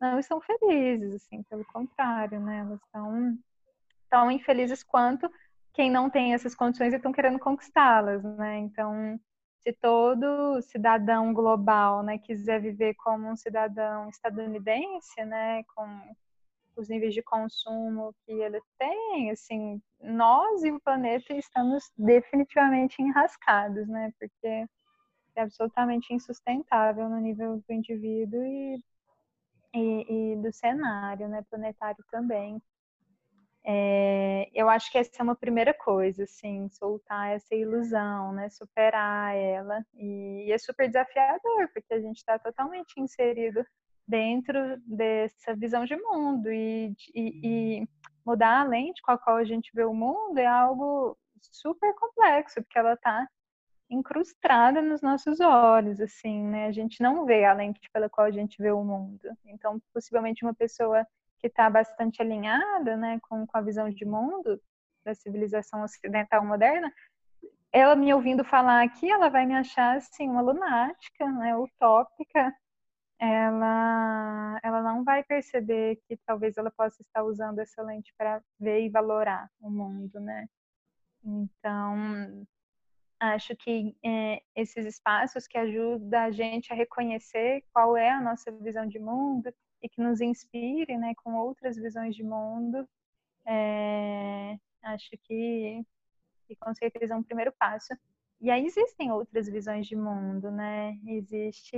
não 0.00 0.18
estão 0.18 0.40
felizes, 0.40 1.14
assim, 1.14 1.42
pelo 1.44 1.64
contrário, 1.66 2.40
né, 2.40 2.58
elas 2.58 2.80
estão 2.82 3.38
tão 4.10 4.30
infelizes 4.30 4.82
quanto 4.82 5.30
quem 5.72 5.90
não 5.90 6.08
tem 6.08 6.34
essas 6.34 6.54
condições 6.54 6.92
e 6.92 6.96
estão 6.96 7.12
querendo 7.12 7.38
conquistá-las, 7.38 8.22
né, 8.22 8.58
então 8.58 9.18
se 9.60 9.72
todo 9.72 10.60
cidadão 10.60 11.32
global, 11.32 12.02
né, 12.02 12.18
quiser 12.18 12.60
viver 12.60 12.94
como 12.96 13.28
um 13.28 13.36
cidadão 13.36 14.10
estadunidense, 14.10 15.24
né, 15.24 15.62
com 15.74 15.86
os 16.76 16.88
níveis 16.88 17.14
de 17.14 17.22
consumo 17.22 18.14
que 18.24 18.32
ele 18.32 18.60
tem, 18.78 19.30
assim, 19.30 19.80
nós 20.00 20.62
e 20.64 20.70
o 20.70 20.80
planeta 20.80 21.32
estamos 21.34 21.90
definitivamente 21.96 23.00
enrascados, 23.00 23.88
né? 23.88 24.12
Porque 24.18 24.66
é 25.36 25.42
absolutamente 25.42 26.12
insustentável 26.12 27.08
no 27.08 27.18
nível 27.18 27.62
do 27.66 27.72
indivíduo 27.72 28.44
e, 28.44 28.82
e, 29.74 30.32
e 30.32 30.36
do 30.36 30.52
cenário, 30.52 31.28
né? 31.28 31.44
Planetário 31.50 32.04
também. 32.10 32.60
É, 33.66 34.50
eu 34.52 34.68
acho 34.68 34.92
que 34.92 34.98
essa 34.98 35.10
é 35.18 35.22
uma 35.22 35.34
primeira 35.34 35.72
coisa, 35.72 36.24
assim, 36.24 36.68
soltar 36.68 37.30
essa 37.34 37.54
ilusão, 37.54 38.32
né? 38.32 38.50
Superar 38.50 39.34
ela. 39.34 39.84
E, 39.94 40.44
e 40.46 40.52
é 40.52 40.58
super 40.58 40.86
desafiador, 40.86 41.68
porque 41.72 41.94
a 41.94 42.00
gente 42.00 42.18
está 42.18 42.38
totalmente 42.38 43.00
inserido 43.00 43.64
dentro 44.06 44.58
dessa 44.86 45.54
visão 45.56 45.84
de 45.84 45.96
mundo 45.96 46.50
e, 46.52 46.94
e, 47.14 47.80
e, 47.82 47.88
mudar 48.24 48.60
a 48.60 48.64
lente 48.64 49.02
com 49.02 49.12
a 49.12 49.18
qual 49.18 49.36
a 49.36 49.44
gente 49.44 49.70
vê 49.74 49.84
o 49.84 49.94
mundo 49.94 50.38
é 50.38 50.46
algo 50.46 51.16
super 51.40 51.94
complexo, 51.94 52.62
porque 52.62 52.78
ela 52.78 52.94
está 52.94 53.26
incrustada 53.90 54.80
nos 54.80 55.02
nossos 55.02 55.40
olhos, 55.40 56.00
assim, 56.00 56.42
né? 56.42 56.66
A 56.66 56.72
gente 56.72 57.02
não 57.02 57.24
vê 57.24 57.44
a 57.44 57.52
lente 57.52 57.88
pela 57.92 58.08
qual 58.08 58.26
a 58.26 58.30
gente 58.30 58.60
vê 58.60 58.70
o 58.70 58.82
mundo. 58.82 59.20
Então, 59.44 59.80
possivelmente 59.92 60.44
uma 60.44 60.54
pessoa 60.54 61.06
que 61.38 61.46
está 61.48 61.68
bastante 61.68 62.22
alinhada, 62.22 62.96
né, 62.96 63.18
com, 63.28 63.46
com 63.46 63.58
a 63.58 63.60
visão 63.60 63.90
de 63.90 64.04
mundo 64.04 64.60
da 65.04 65.14
civilização 65.14 65.82
ocidental 65.82 66.44
moderna, 66.44 66.90
ela 67.70 67.94
me 67.94 68.14
ouvindo 68.14 68.44
falar 68.44 68.82
aqui, 68.82 69.10
ela 69.10 69.28
vai 69.28 69.44
me 69.44 69.54
achar 69.54 69.96
assim 69.96 70.28
uma 70.28 70.40
lunática, 70.40 71.30
né, 71.32 71.54
utópica, 71.56 72.54
ela, 73.18 74.60
ela 74.62 74.82
não 74.82 75.04
vai 75.04 75.22
perceber 75.24 75.96
que 76.08 76.16
talvez 76.26 76.56
ela 76.56 76.70
possa 76.70 77.02
estar 77.02 77.24
usando 77.24 77.58
essa 77.60 77.82
lente 77.82 78.12
para 78.16 78.42
ver 78.58 78.84
e 78.84 78.90
valorar 78.90 79.50
o 79.60 79.70
mundo, 79.70 80.20
né? 80.20 80.48
Então, 81.24 82.46
acho 83.20 83.56
que 83.56 83.96
é, 84.04 84.42
esses 84.54 84.84
espaços 84.86 85.46
que 85.46 85.56
ajudam 85.58 86.20
a 86.20 86.30
gente 86.30 86.72
a 86.72 86.76
reconhecer 86.76 87.64
qual 87.72 87.96
é 87.96 88.10
a 88.10 88.20
nossa 88.20 88.50
visão 88.52 88.86
de 88.86 88.98
mundo 88.98 89.52
e 89.82 89.88
que 89.88 90.02
nos 90.02 90.20
inspire 90.20 90.96
né, 90.96 91.14
com 91.22 91.34
outras 91.34 91.76
visões 91.76 92.14
de 92.14 92.22
mundo, 92.22 92.88
é, 93.46 94.58
acho 94.82 95.10
que, 95.22 95.84
que 96.46 96.56
com 96.56 96.74
certeza 96.74 97.14
é 97.14 97.16
um 97.16 97.22
primeiro 97.22 97.52
passo. 97.52 97.94
E 98.40 98.50
aí 98.50 98.66
existem 98.66 99.10
outras 99.12 99.48
visões 99.48 99.86
de 99.86 99.96
mundo, 99.96 100.50
né? 100.50 100.98
Existe 101.06 101.76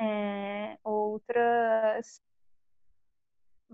é, 0.00 0.78
outras 0.82 2.22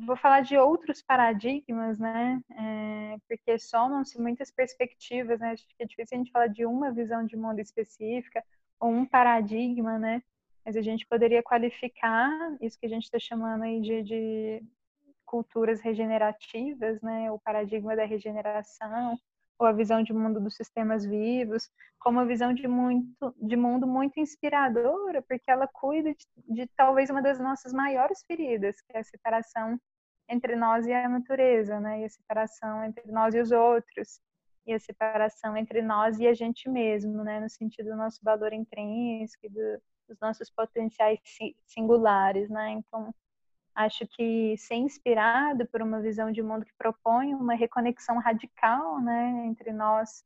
vou 0.05 0.17
falar 0.17 0.43
de 0.43 0.59
outros 0.59 1.01
paradigmas, 1.01 1.99
né? 1.99 2.41
É, 2.51 3.17
porque 3.27 3.59
somam-se 3.59 4.21
muitas 4.21 4.51
perspectivas, 4.51 5.41
né? 5.41 5.53
Acho 5.53 5.67
que 5.69 5.83
é 5.83 5.87
difícil 5.87 6.17
a 6.17 6.19
gente 6.19 6.31
falar 6.31 6.49
de 6.49 6.67
uma 6.67 6.93
visão 6.93 7.25
de 7.25 7.37
mundo 7.37 7.61
específica 7.61 8.45
ou 8.79 8.91
um 8.91 9.07
paradigma, 9.07 9.99
né? 9.99 10.23
Mas 10.65 10.77
a 10.77 10.83
gente 10.83 11.07
poderia 11.07 11.43
qualificar 11.43 12.29
isso 12.61 12.79
que 12.79 12.87
a 12.87 12.89
gente 12.89 13.05
está 13.05 13.19
chamando 13.19 13.63
aí 13.63 13.81
de, 13.81 14.03
de, 14.03 14.63
culturas 15.25 15.81
regenerativas, 15.81 17.01
né? 17.01 17.31
O 17.33 17.39
paradigma 17.39 17.97
da 17.97 18.05
regeneração, 18.05 19.19
ou 19.59 19.67
a 19.67 19.73
visão 19.73 20.03
de 20.03 20.13
mundo 20.13 20.41
dos 20.41 20.55
sistemas 20.55 21.05
vivos, 21.05 21.71
como 21.99 22.19
uma 22.19 22.27
visão 22.27 22.53
de, 22.53 22.69
muito, 22.69 23.35
de 23.37 23.57
mundo 23.57 23.87
muito 23.87 24.21
inspiradora, 24.21 25.23
porque 25.23 25.51
ela 25.51 25.67
cuida 25.67 26.13
de, 26.13 26.27
de 26.49 26.67
talvez 26.77 27.11
uma 27.11 27.23
das 27.23 27.41
nossas 27.41 27.73
maiores 27.73 28.23
feridas, 28.27 28.81
que 28.81 28.97
é 28.97 29.01
a 29.01 29.05
separação 29.05 29.79
entre 30.29 30.57
nós 30.57 30.87
e 30.87 30.93
a 30.93 31.09
natureza, 31.09 31.81
né? 31.81 32.03
E 32.03 32.05
a 32.05 32.09
separação 32.09 32.85
entre 32.85 33.11
nós 33.11 33.35
e 33.35 33.41
os 33.41 33.51
outros, 33.53 34.21
e 34.67 34.75
a 34.75 34.79
separação 34.79 35.57
entre 35.57 35.81
nós 35.83 36.19
e 36.19 36.27
a 36.27 36.35
gente 36.35 36.69
mesmo, 36.69 37.23
né? 37.25 37.41
No 37.41 37.49
sentido 37.49 37.91
do 37.91 37.97
nosso 37.97 38.21
valor 38.23 38.53
intrínseco, 38.53 39.49
do, 39.49 39.83
dos 40.09 40.21
nossos 40.21 40.51
potenciais 40.51 41.19
singulares, 41.67 42.51
né? 42.51 42.71
Então, 42.71 43.15
acho 43.77 44.07
que 44.09 44.57
ser 44.57 44.77
inspirado 44.77 45.67
por 45.67 45.83
uma 45.83 46.01
visão 46.01 46.33
de 46.33 46.43
mundo 46.43 46.65
que 46.65 46.73
propõe 46.79 47.35
uma 47.35 47.55
reconexão 47.55 48.19
radical, 48.19 49.01
né? 49.01 49.45
Entre 49.47 49.71
nós 49.73 50.25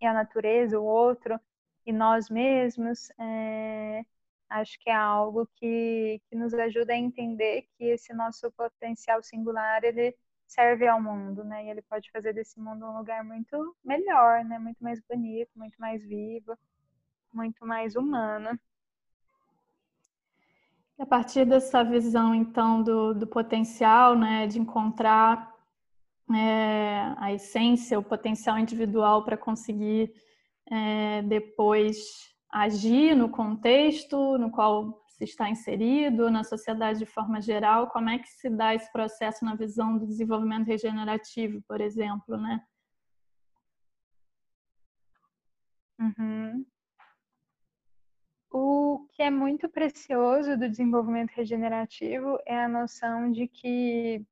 e 0.00 0.06
a 0.06 0.14
natureza, 0.14 0.80
o 0.80 0.84
outro 0.84 1.38
e 1.84 1.92
nós 1.92 2.30
mesmos, 2.30 3.10
é, 3.18 4.04
acho 4.48 4.78
que 4.80 4.88
é 4.88 4.94
algo 4.94 5.46
que, 5.56 6.20
que 6.28 6.36
nos 6.36 6.54
ajuda 6.54 6.94
a 6.94 6.96
entender 6.96 7.68
que 7.76 7.84
esse 7.84 8.14
nosso 8.14 8.50
potencial 8.52 9.22
singular 9.22 9.84
ele 9.84 10.16
serve 10.46 10.86
ao 10.88 11.00
mundo, 11.00 11.44
né? 11.44 11.66
E 11.66 11.70
ele 11.70 11.82
pode 11.82 12.10
fazer 12.10 12.32
desse 12.32 12.58
mundo 12.58 12.86
um 12.86 12.96
lugar 12.98 13.22
muito 13.22 13.76
melhor, 13.84 14.44
né? 14.44 14.58
Muito 14.58 14.82
mais 14.82 15.00
bonito, 15.00 15.50
muito 15.56 15.76
mais 15.78 16.02
vivo, 16.02 16.56
muito 17.32 17.66
mais 17.66 17.96
humano. 17.96 18.58
A 21.02 21.06
partir 21.06 21.44
dessa 21.44 21.82
visão, 21.82 22.32
então, 22.32 22.80
do, 22.80 23.12
do 23.12 23.26
potencial, 23.26 24.16
né, 24.16 24.46
de 24.46 24.60
encontrar 24.60 25.52
é, 26.32 27.12
a 27.16 27.32
essência, 27.32 27.98
o 27.98 28.04
potencial 28.04 28.56
individual 28.56 29.24
para 29.24 29.36
conseguir 29.36 30.14
é, 30.70 31.20
depois 31.22 31.96
agir 32.48 33.16
no 33.16 33.28
contexto 33.28 34.38
no 34.38 34.48
qual 34.52 35.02
se 35.08 35.24
está 35.24 35.50
inserido, 35.50 36.30
na 36.30 36.44
sociedade 36.44 37.00
de 37.00 37.06
forma 37.06 37.40
geral, 37.40 37.90
como 37.90 38.08
é 38.08 38.20
que 38.20 38.28
se 38.28 38.48
dá 38.48 38.72
esse 38.72 38.90
processo 38.92 39.44
na 39.44 39.56
visão 39.56 39.98
do 39.98 40.06
desenvolvimento 40.06 40.68
regenerativo, 40.68 41.60
por 41.66 41.80
exemplo, 41.80 42.36
né? 42.36 42.62
Uhum. 45.98 46.64
O 48.54 49.06
que 49.12 49.22
é 49.22 49.30
muito 49.30 49.66
precioso 49.66 50.58
do 50.58 50.68
desenvolvimento 50.68 51.30
regenerativo 51.30 52.38
é 52.44 52.54
a 52.62 52.68
noção 52.68 53.32
de 53.32 53.48
que 53.48 54.22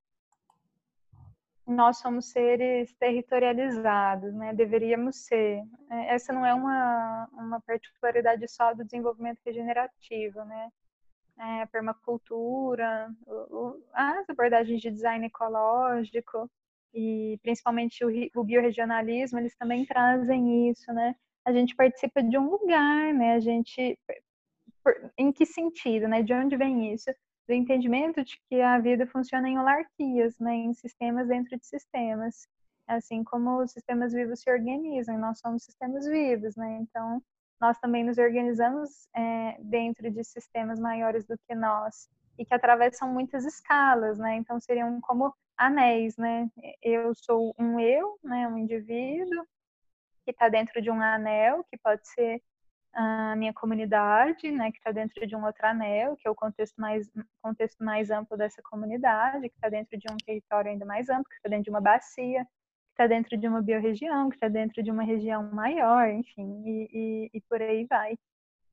nós 1.66 1.98
somos 1.98 2.26
seres 2.26 2.92
territorializados, 2.94 4.34
né? 4.34 4.52
Deveríamos 4.52 5.24
ser. 5.24 5.62
É, 5.90 6.14
essa 6.14 6.34
não 6.34 6.44
é 6.44 6.52
uma, 6.52 7.28
uma 7.32 7.60
particularidade 7.62 8.46
só 8.46 8.74
do 8.74 8.84
desenvolvimento 8.84 9.40
regenerativo, 9.44 10.44
né? 10.44 10.70
É, 11.38 11.62
a 11.62 11.66
permacultura, 11.66 13.10
o, 13.26 13.32
o, 13.32 13.84
as 13.94 14.28
abordagens 14.28 14.82
de 14.82 14.90
design 14.90 15.24
ecológico 15.26 16.50
e 16.92 17.38
principalmente 17.42 18.04
o, 18.04 18.10
o 18.34 18.44
biorregionalismo, 18.44 19.38
eles 19.38 19.56
também 19.56 19.86
trazem 19.86 20.68
isso, 20.68 20.92
né? 20.92 21.14
A 21.44 21.52
gente 21.52 21.74
participa 21.74 22.22
de 22.22 22.38
um 22.38 22.50
lugar, 22.50 23.14
né? 23.14 23.34
A 23.34 23.40
gente, 23.40 23.98
por, 24.84 25.12
em 25.18 25.32
que 25.32 25.46
sentido, 25.46 26.08
né? 26.08 26.22
De 26.22 26.32
onde 26.32 26.56
vem 26.56 26.92
isso? 26.92 27.10
do 27.50 27.54
entendimento 27.54 28.22
de 28.22 28.40
que 28.48 28.60
a 28.60 28.78
vida 28.78 29.04
funciona 29.08 29.48
em 29.48 29.58
holarquias, 29.58 30.38
né, 30.38 30.54
em 30.54 30.72
sistemas 30.72 31.26
dentro 31.26 31.58
de 31.58 31.66
sistemas, 31.66 32.46
assim 32.86 33.24
como 33.24 33.60
os 33.60 33.72
sistemas 33.72 34.12
vivos 34.12 34.40
se 34.40 34.48
organizam, 34.48 35.18
nós 35.18 35.40
somos 35.40 35.64
sistemas 35.64 36.06
vivos, 36.06 36.54
né, 36.54 36.78
então 36.80 37.20
nós 37.60 37.76
também 37.80 38.04
nos 38.04 38.18
organizamos 38.18 39.08
é, 39.16 39.56
dentro 39.62 40.08
de 40.12 40.22
sistemas 40.22 40.78
maiores 40.78 41.26
do 41.26 41.36
que 41.38 41.52
nós 41.56 42.08
e 42.38 42.44
que 42.44 42.54
atravessam 42.54 43.12
muitas 43.12 43.44
escalas, 43.44 44.16
né, 44.16 44.36
então 44.36 44.60
seriam 44.60 45.00
como 45.00 45.34
anéis, 45.56 46.16
né, 46.16 46.48
eu 46.80 47.12
sou 47.16 47.52
um 47.58 47.80
eu, 47.80 48.16
né, 48.22 48.46
um 48.46 48.58
indivíduo 48.58 49.44
que 50.24 50.30
está 50.30 50.48
dentro 50.48 50.80
de 50.82 50.90
um 50.90 51.00
anel, 51.00 51.64
que 51.64 51.76
pode 51.78 52.06
ser 52.08 52.42
a 52.92 53.36
minha 53.36 53.52
comunidade, 53.54 54.50
né, 54.50 54.70
que 54.72 54.78
está 54.78 54.90
dentro 54.90 55.24
de 55.26 55.36
um 55.36 55.44
outro 55.44 55.64
anel, 55.66 56.16
que 56.16 56.26
é 56.26 56.30
o 56.30 56.34
contexto 56.34 56.80
mais, 56.80 57.08
contexto 57.40 57.84
mais 57.84 58.10
amplo 58.10 58.36
dessa 58.36 58.60
comunidade, 58.62 59.48
que 59.48 59.54
está 59.54 59.68
dentro 59.68 59.96
de 59.96 60.12
um 60.12 60.16
território 60.16 60.70
ainda 60.70 60.84
mais 60.84 61.08
amplo, 61.08 61.28
que 61.28 61.36
está 61.36 61.48
dentro 61.48 61.64
de 61.64 61.70
uma 61.70 61.80
bacia, 61.80 62.44
que 62.44 62.92
está 62.92 63.06
dentro 63.06 63.36
de 63.36 63.46
uma 63.46 63.62
biorregião, 63.62 64.28
que 64.28 64.36
está 64.36 64.48
dentro 64.48 64.82
de 64.82 64.90
uma 64.90 65.04
região 65.04 65.50
maior, 65.52 66.08
enfim, 66.08 66.62
e, 66.66 66.88
e, 66.92 67.30
e 67.34 67.40
por 67.42 67.62
aí 67.62 67.86
vai. 67.86 68.18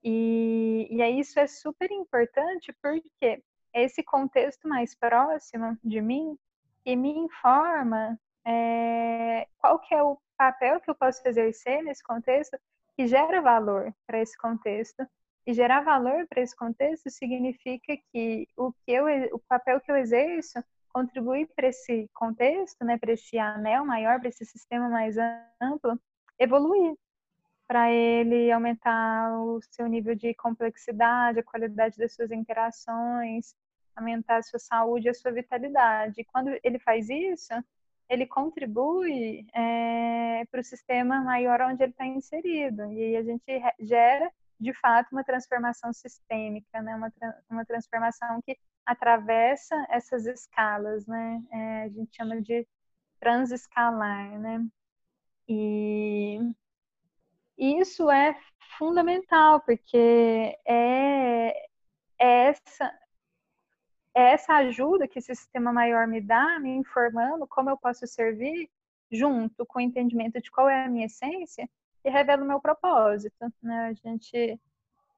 E, 0.04 0.88
e 0.90 1.02
aí 1.02 1.20
isso 1.20 1.40
é 1.40 1.48
super 1.48 1.92
importante 1.92 2.74
porque 2.82 3.44
esse 3.74 4.04
contexto 4.04 4.68
mais 4.68 4.96
próximo 4.96 5.78
de 5.84 6.02
mim 6.02 6.38
que 6.84 6.96
me 6.96 7.12
informa 7.12 8.20
é, 8.46 9.48
qual 9.58 9.80
que 9.80 9.94
é 9.94 10.02
o 10.02 10.18
papel 10.38 10.80
que 10.80 10.90
eu 10.90 10.96
posso 10.96 11.22
exercer 11.28 11.84
nesse 11.84 12.04
contexto 12.04 12.58
que 12.96 13.08
gera 13.08 13.42
valor 13.42 13.94
para 14.06 14.20
esse 14.22 14.38
contexto. 14.38 15.06
E 15.46 15.54
gerar 15.54 15.82
valor 15.82 16.28
para 16.28 16.42
esse 16.42 16.56
contexto 16.56 17.10
significa 17.10 17.96
que 18.12 18.48
o, 18.58 18.74
que 18.74 18.92
eu, 18.92 19.06
o 19.34 19.40
papel 19.48 19.80
que 19.80 19.90
eu 19.90 19.96
exerço 19.96 20.62
contribui 20.90 21.46
para 21.46 21.68
esse 21.68 22.10
contexto, 22.14 22.84
né, 22.84 22.98
para 22.98 23.14
esse 23.14 23.38
anel 23.38 23.86
maior, 23.86 24.20
para 24.20 24.28
esse 24.28 24.44
sistema 24.44 24.90
mais 24.90 25.16
amplo, 25.62 25.98
evoluir, 26.38 26.96
para 27.68 27.92
ele 27.92 28.52
aumentar 28.52 29.40
o 29.40 29.60
seu 29.72 29.88
nível 29.88 30.16
de 30.16 30.34
complexidade, 30.34 31.40
a 31.40 31.44
qualidade 31.44 31.98
das 31.98 32.14
suas 32.14 32.32
interações, 32.32 33.56
aumentar 33.96 34.38
a 34.38 34.44
sua 34.44 34.60
saúde, 34.60 35.08
a 35.08 35.14
sua 35.14 35.32
vitalidade. 35.32 36.22
E 36.22 36.26
quando 36.26 36.50
ele 36.64 36.80
faz 36.80 37.10
isso, 37.10 37.54
ele 38.10 38.26
contribui 38.26 39.46
é, 39.54 40.46
para 40.52 40.62
o 40.62 40.64
sistema 40.64 41.22
maior 41.22 41.62
onde 41.62 41.84
ele 41.84 41.92
está 41.92 42.06
inserido. 42.06 42.92
E 42.92 43.04
aí 43.04 43.18
a 43.18 43.24
gente 43.24 43.44
gera, 43.80 44.32
de 44.60 44.74
fato, 44.74 45.12
uma 45.12 45.24
transformação 45.24 45.92
sistêmica, 45.94 46.82
né? 46.82 46.96
uma, 46.96 47.12
uma 47.50 47.66
transformação 47.66 48.42
que 48.46 48.58
atravessa 48.86 49.76
essas 49.90 50.26
escalas, 50.26 51.06
né? 51.06 51.44
É, 51.52 51.84
a 51.84 51.90
gente 51.90 52.16
chama 52.16 52.42
de 52.42 52.66
transescalar, 53.20 54.40
né? 54.40 54.66
E 55.50 56.40
isso 57.58 58.10
é 58.10 58.38
fundamental, 58.78 59.62
porque 59.62 60.58
é, 60.66 61.50
é 61.50 61.66
essa, 62.20 62.94
é 64.18 64.34
essa 64.34 64.56
ajuda 64.56 65.08
que 65.08 65.20
esse 65.20 65.36
sistema 65.36 65.72
maior 65.72 66.08
me 66.08 66.20
dá, 66.20 66.60
me 66.60 66.72
informando 66.72 67.46
como 67.48 67.70
eu 67.70 67.78
posso 67.78 68.08
servir, 68.08 68.68
junto 69.12 69.66
com 69.66 69.78
o 69.80 69.82
entendimento 69.82 70.42
de 70.42 70.50
qual 70.50 70.68
é 70.68 70.86
a 70.86 70.90
minha 70.90 71.06
essência, 71.06 71.70
que 72.02 72.10
revela 72.10 72.44
o 72.44 72.48
meu 72.48 72.60
propósito. 72.60 73.54
Né? 73.62 73.88
A 73.90 73.94
gente 73.94 74.60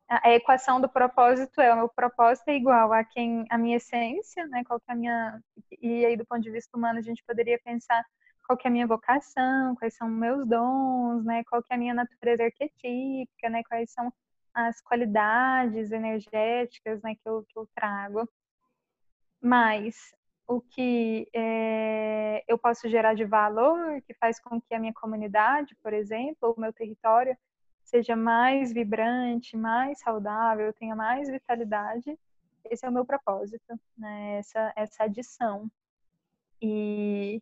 a 0.10 0.32
equação 0.34 0.82
do 0.82 0.90
propósito 0.90 1.62
é 1.62 1.72
o 1.72 1.78
meu 1.78 1.90
propósito 1.90 2.50
é 2.50 2.56
igual 2.56 2.92
a 2.92 3.04
quem 3.04 3.46
a 3.50 3.58
minha 3.60 3.78
essência, 3.78 4.46
né? 4.48 4.64
Qual 4.66 4.80
que 4.80 4.90
é 4.90 4.94
a 4.94 4.96
minha 4.96 5.42
e 5.82 6.06
aí 6.06 6.18
do 6.18 6.26
ponto 6.26 6.42
de 6.42 6.52
vista 6.52 6.76
humano 6.76 6.98
a 7.00 7.02
gente 7.02 7.24
poderia 7.24 7.60
pensar 7.64 8.04
qual 8.46 8.58
que 8.58 8.68
é 8.68 8.70
a 8.70 8.72
minha 8.72 8.88
vocação, 8.88 9.76
quais 9.76 9.96
são 9.96 10.10
meus 10.10 10.48
dons, 10.48 11.24
né? 11.24 11.44
Qual 11.46 11.62
que 11.64 11.72
é 11.72 11.76
a 11.76 11.80
minha 11.80 11.94
natureza 11.94 12.44
arquetípica, 12.44 13.50
né? 13.50 13.62
Quais 13.64 13.92
são 13.92 14.12
as 14.54 14.82
qualidades 14.82 15.92
energéticas, 15.92 17.02
né? 17.04 17.16
Que 17.16 17.30
eu, 17.30 17.46
que 17.48 17.58
eu 17.60 17.70
trago. 17.76 18.28
Mas 19.42 19.96
o 20.48 20.62
que 20.62 21.30
é, 21.34 22.44
eu 22.48 22.58
posso 22.58 22.90
gerar 22.90 23.14
de 23.14 23.26
valor, 23.26 24.02
que 24.02 24.14
faz 24.16 24.40
com 24.40 24.60
que 24.60 24.74
a 24.74 24.80
minha 24.80 24.94
comunidade, 24.94 25.76
por 25.84 25.94
exemplo, 25.94 26.54
o 26.58 26.60
meu 26.60 26.74
território 26.74 27.38
seja 27.84 28.16
mais 28.16 28.74
vibrante, 28.74 29.58
mais 29.58 30.00
saudável, 30.00 30.74
tenha 30.74 30.96
mais 30.96 31.30
vitalidade. 31.30 32.18
Esse 32.66 32.86
é 32.86 32.90
o 32.90 32.92
meu 32.92 33.06
propósito, 33.06 33.80
né? 33.98 34.38
Essa 34.40 34.74
essa 34.76 35.04
adição. 35.04 35.70
E 36.62 37.42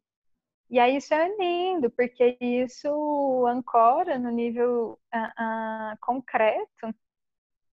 e 0.69 0.79
aí 0.79 0.97
isso 0.97 1.13
é 1.13 1.29
lindo, 1.38 1.89
porque 1.91 2.38
isso 2.41 3.45
ancora 3.47 4.19
no 4.19 4.29
nível 4.29 4.99
uh, 5.15 5.93
uh, 5.93 5.97
concreto 6.01 6.93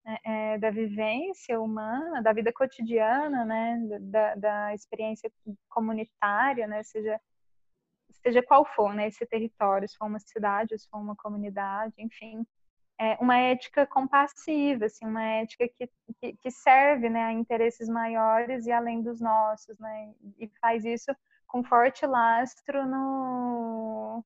é, 0.07 0.55
é, 0.55 0.59
da 0.59 0.71
vivência 0.71 1.61
humana, 1.61 2.23
da 2.23 2.33
vida 2.33 2.53
cotidiana, 2.53 3.45
né, 3.45 3.79
da, 4.01 4.35
da 4.35 4.75
experiência 4.75 5.31
comunitária, 5.69 6.67
né, 6.67 6.83
seja 6.83 7.21
seja 8.23 8.43
qual 8.43 8.64
for, 8.64 8.95
né, 8.95 9.09
esse 9.09 9.27
território, 9.27 9.88
se 9.88 9.97
for 9.97 10.07
uma 10.07 10.19
cidade, 10.19 10.79
se 10.79 10.88
for 10.88 10.99
uma 10.99 11.17
comunidade, 11.17 11.93
enfim, 11.99 12.47
é 12.99 13.17
uma 13.21 13.37
ética 13.37 13.87
compassiva, 13.87 14.87
assim, 14.87 15.05
uma 15.05 15.23
ética 15.23 15.69
que, 15.69 15.90
que, 16.21 16.37
que 16.37 16.51
serve, 16.51 17.11
né, 17.11 17.25
a 17.25 17.33
interesses 17.33 17.88
maiores 17.88 18.67
e 18.67 18.73
além 18.73 19.03
dos 19.03 19.21
nossos, 19.21 19.79
né, 19.79 20.14
e 20.38 20.51
faz 20.61 20.85
isso 20.85 21.14
com 21.47 21.62
forte 21.64 22.07
lastro 22.07 22.87
no, 22.87 24.25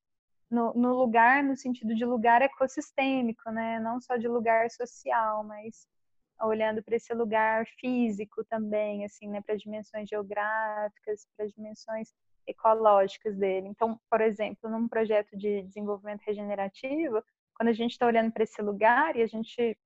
no, 0.50 0.72
no, 0.74 0.94
lugar, 0.94 1.42
no 1.42 1.56
sentido 1.56 1.94
de 1.94 2.04
lugar 2.04 2.42
ecossistêmico, 2.42 3.50
né? 3.50 3.78
Não 3.80 4.00
só 4.00 4.16
de 4.16 4.28
lugar 4.28 4.70
social, 4.70 5.44
mas 5.44 5.87
olhando 6.40 6.82
para 6.82 6.96
esse 6.96 7.12
lugar 7.14 7.66
físico 7.80 8.44
também, 8.44 9.04
assim, 9.04 9.28
né? 9.28 9.40
Para 9.40 9.56
dimensões 9.56 10.08
geográficas, 10.08 11.26
para 11.37 11.46
dimensões 11.48 12.14
ecológicas 12.46 13.37
dele. 13.37 13.68
Então, 13.68 14.00
por 14.11 14.20
exemplo, 14.20 14.70
num 14.70 14.88
projeto 14.88 15.37
de 15.37 15.62
desenvolvimento 15.62 16.22
regenerativo, 16.22 17.22
quando 17.54 17.68
a 17.68 17.72
gente 17.72 17.92
está 17.92 18.06
olhando 18.06 18.32
para 18.32 18.44
esse 18.44 18.62
lugar 18.62 19.16
e 19.16 19.22
a 19.22 19.26
gente 19.26 19.76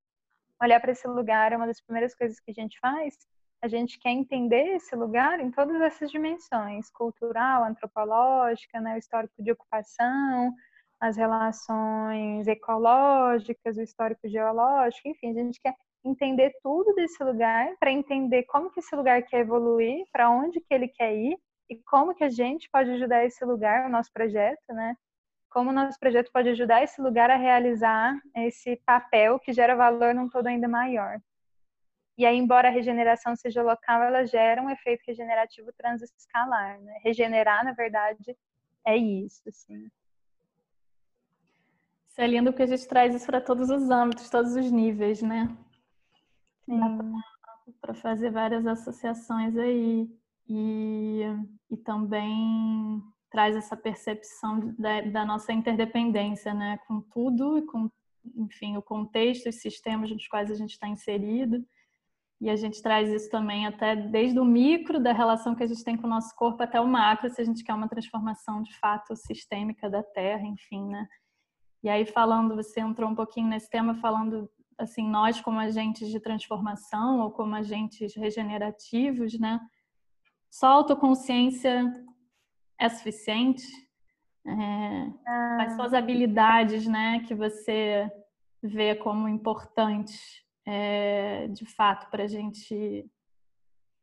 olhar 0.62 0.78
para 0.80 0.92
esse 0.92 1.08
lugar 1.08 1.52
é 1.52 1.56
uma 1.56 1.66
das 1.66 1.80
primeiras 1.80 2.14
coisas 2.14 2.38
que 2.38 2.50
a 2.50 2.54
gente 2.54 2.78
faz 2.78 3.18
a 3.62 3.68
gente 3.68 3.98
quer 3.98 4.10
entender 4.10 4.74
esse 4.74 4.94
lugar 4.96 5.38
em 5.38 5.50
todas 5.50 5.80
essas 5.80 6.10
dimensões, 6.10 6.90
cultural, 6.90 7.62
antropológica, 7.62 8.80
né, 8.80 8.96
o 8.96 8.98
histórico 8.98 9.40
de 9.40 9.52
ocupação, 9.52 10.52
as 11.00 11.16
relações 11.16 12.48
ecológicas, 12.48 13.76
o 13.76 13.82
histórico 13.82 14.28
geológico, 14.28 15.08
enfim, 15.08 15.30
a 15.30 15.34
gente 15.34 15.60
quer 15.60 15.74
entender 16.04 16.52
tudo 16.60 16.92
desse 16.94 17.22
lugar 17.22 17.72
para 17.78 17.92
entender 17.92 18.42
como 18.44 18.68
que 18.70 18.80
esse 18.80 18.94
lugar 18.96 19.22
quer 19.22 19.40
evoluir, 19.40 20.04
para 20.12 20.28
onde 20.28 20.60
que 20.60 20.74
ele 20.74 20.88
quer 20.88 21.14
ir 21.14 21.38
e 21.70 21.76
como 21.84 22.14
que 22.14 22.24
a 22.24 22.28
gente 22.28 22.68
pode 22.70 22.90
ajudar 22.90 23.24
esse 23.24 23.44
lugar, 23.44 23.86
o 23.86 23.88
nosso 23.88 24.12
projeto, 24.12 24.72
né? 24.72 24.96
Como 25.50 25.70
o 25.70 25.72
nosso 25.72 25.98
projeto 26.00 26.30
pode 26.32 26.48
ajudar 26.48 26.82
esse 26.82 27.00
lugar 27.00 27.30
a 27.30 27.36
realizar 27.36 28.18
esse 28.34 28.76
papel 28.84 29.38
que 29.38 29.52
gera 29.52 29.76
valor 29.76 30.14
num 30.14 30.28
todo 30.28 30.48
ainda 30.48 30.66
maior. 30.66 31.20
E 32.22 32.24
aí, 32.24 32.38
embora 32.38 32.68
a 32.68 32.70
regeneração 32.70 33.34
seja 33.34 33.64
local, 33.64 34.00
ela 34.00 34.24
gera 34.24 34.62
um 34.62 34.70
efeito 34.70 35.02
regenerativo 35.04 35.72
transescalar. 35.72 36.80
Né? 36.80 37.00
Regenerar, 37.02 37.64
na 37.64 37.72
verdade, 37.72 38.38
é 38.86 38.96
isso. 38.96 39.42
Assim. 39.48 39.90
Isso 42.06 42.20
é 42.20 42.26
lindo 42.28 42.52
porque 42.52 42.62
a 42.62 42.66
gente 42.66 42.86
traz 42.86 43.12
isso 43.12 43.26
para 43.26 43.40
todos 43.40 43.70
os 43.70 43.90
âmbitos, 43.90 44.30
todos 44.30 44.54
os 44.54 44.70
níveis, 44.70 45.20
né? 45.20 45.48
Para 47.80 47.92
fazer 47.92 48.30
várias 48.30 48.68
associações 48.68 49.56
aí. 49.56 50.08
E, 50.48 51.22
e 51.68 51.76
também 51.76 53.02
traz 53.32 53.56
essa 53.56 53.76
percepção 53.76 54.72
da, 54.78 55.00
da 55.00 55.24
nossa 55.24 55.52
interdependência, 55.52 56.54
né? 56.54 56.78
Com 56.86 57.00
tudo 57.00 57.58
e 57.58 57.62
com, 57.62 57.90
enfim, 58.36 58.76
o 58.76 58.82
contexto, 58.82 59.48
os 59.48 59.56
sistemas 59.60 60.08
nos 60.08 60.28
quais 60.28 60.52
a 60.52 60.54
gente 60.54 60.70
está 60.70 60.86
inserido 60.86 61.66
e 62.42 62.50
a 62.50 62.56
gente 62.56 62.82
traz 62.82 63.08
isso 63.08 63.30
também 63.30 63.68
até 63.68 63.94
desde 63.94 64.40
o 64.40 64.44
micro 64.44 64.98
da 64.98 65.12
relação 65.12 65.54
que 65.54 65.62
a 65.62 65.66
gente 65.66 65.84
tem 65.84 65.96
com 65.96 66.08
o 66.08 66.10
nosso 66.10 66.34
corpo 66.34 66.60
até 66.60 66.80
o 66.80 66.88
macro, 66.88 67.30
se 67.30 67.40
a 67.40 67.44
gente 67.44 67.62
quer 67.62 67.72
uma 67.72 67.88
transformação 67.88 68.60
de 68.60 68.76
fato 68.78 69.14
sistêmica 69.14 69.88
da 69.88 70.02
Terra, 70.02 70.42
enfim, 70.42 70.84
né? 70.88 71.06
E 71.84 71.88
aí 71.88 72.04
falando, 72.04 72.56
você 72.56 72.80
entrou 72.80 73.08
um 73.08 73.14
pouquinho 73.14 73.46
nesse 73.46 73.70
tema 73.70 73.94
falando 73.94 74.50
assim, 74.76 75.08
nós 75.08 75.40
como 75.40 75.60
agentes 75.60 76.08
de 76.08 76.18
transformação 76.18 77.20
ou 77.20 77.30
como 77.30 77.54
agentes 77.54 78.12
regenerativos, 78.16 79.38
né? 79.38 79.60
Só 80.50 80.66
autoconsciência 80.66 81.92
é 82.76 82.88
suficiente? 82.88 83.62
É, 84.44 85.12
ah. 85.28 85.54
Quais 85.58 85.72
são 85.74 85.84
as 85.84 85.94
habilidades, 85.94 86.88
né, 86.88 87.20
que 87.20 87.36
você 87.36 88.10
vê 88.60 88.96
como 88.96 89.28
importantes 89.28 90.42
é, 90.66 91.48
de 91.48 91.66
fato, 91.66 92.10
para 92.10 92.24
a 92.24 92.28
gente 92.28 93.08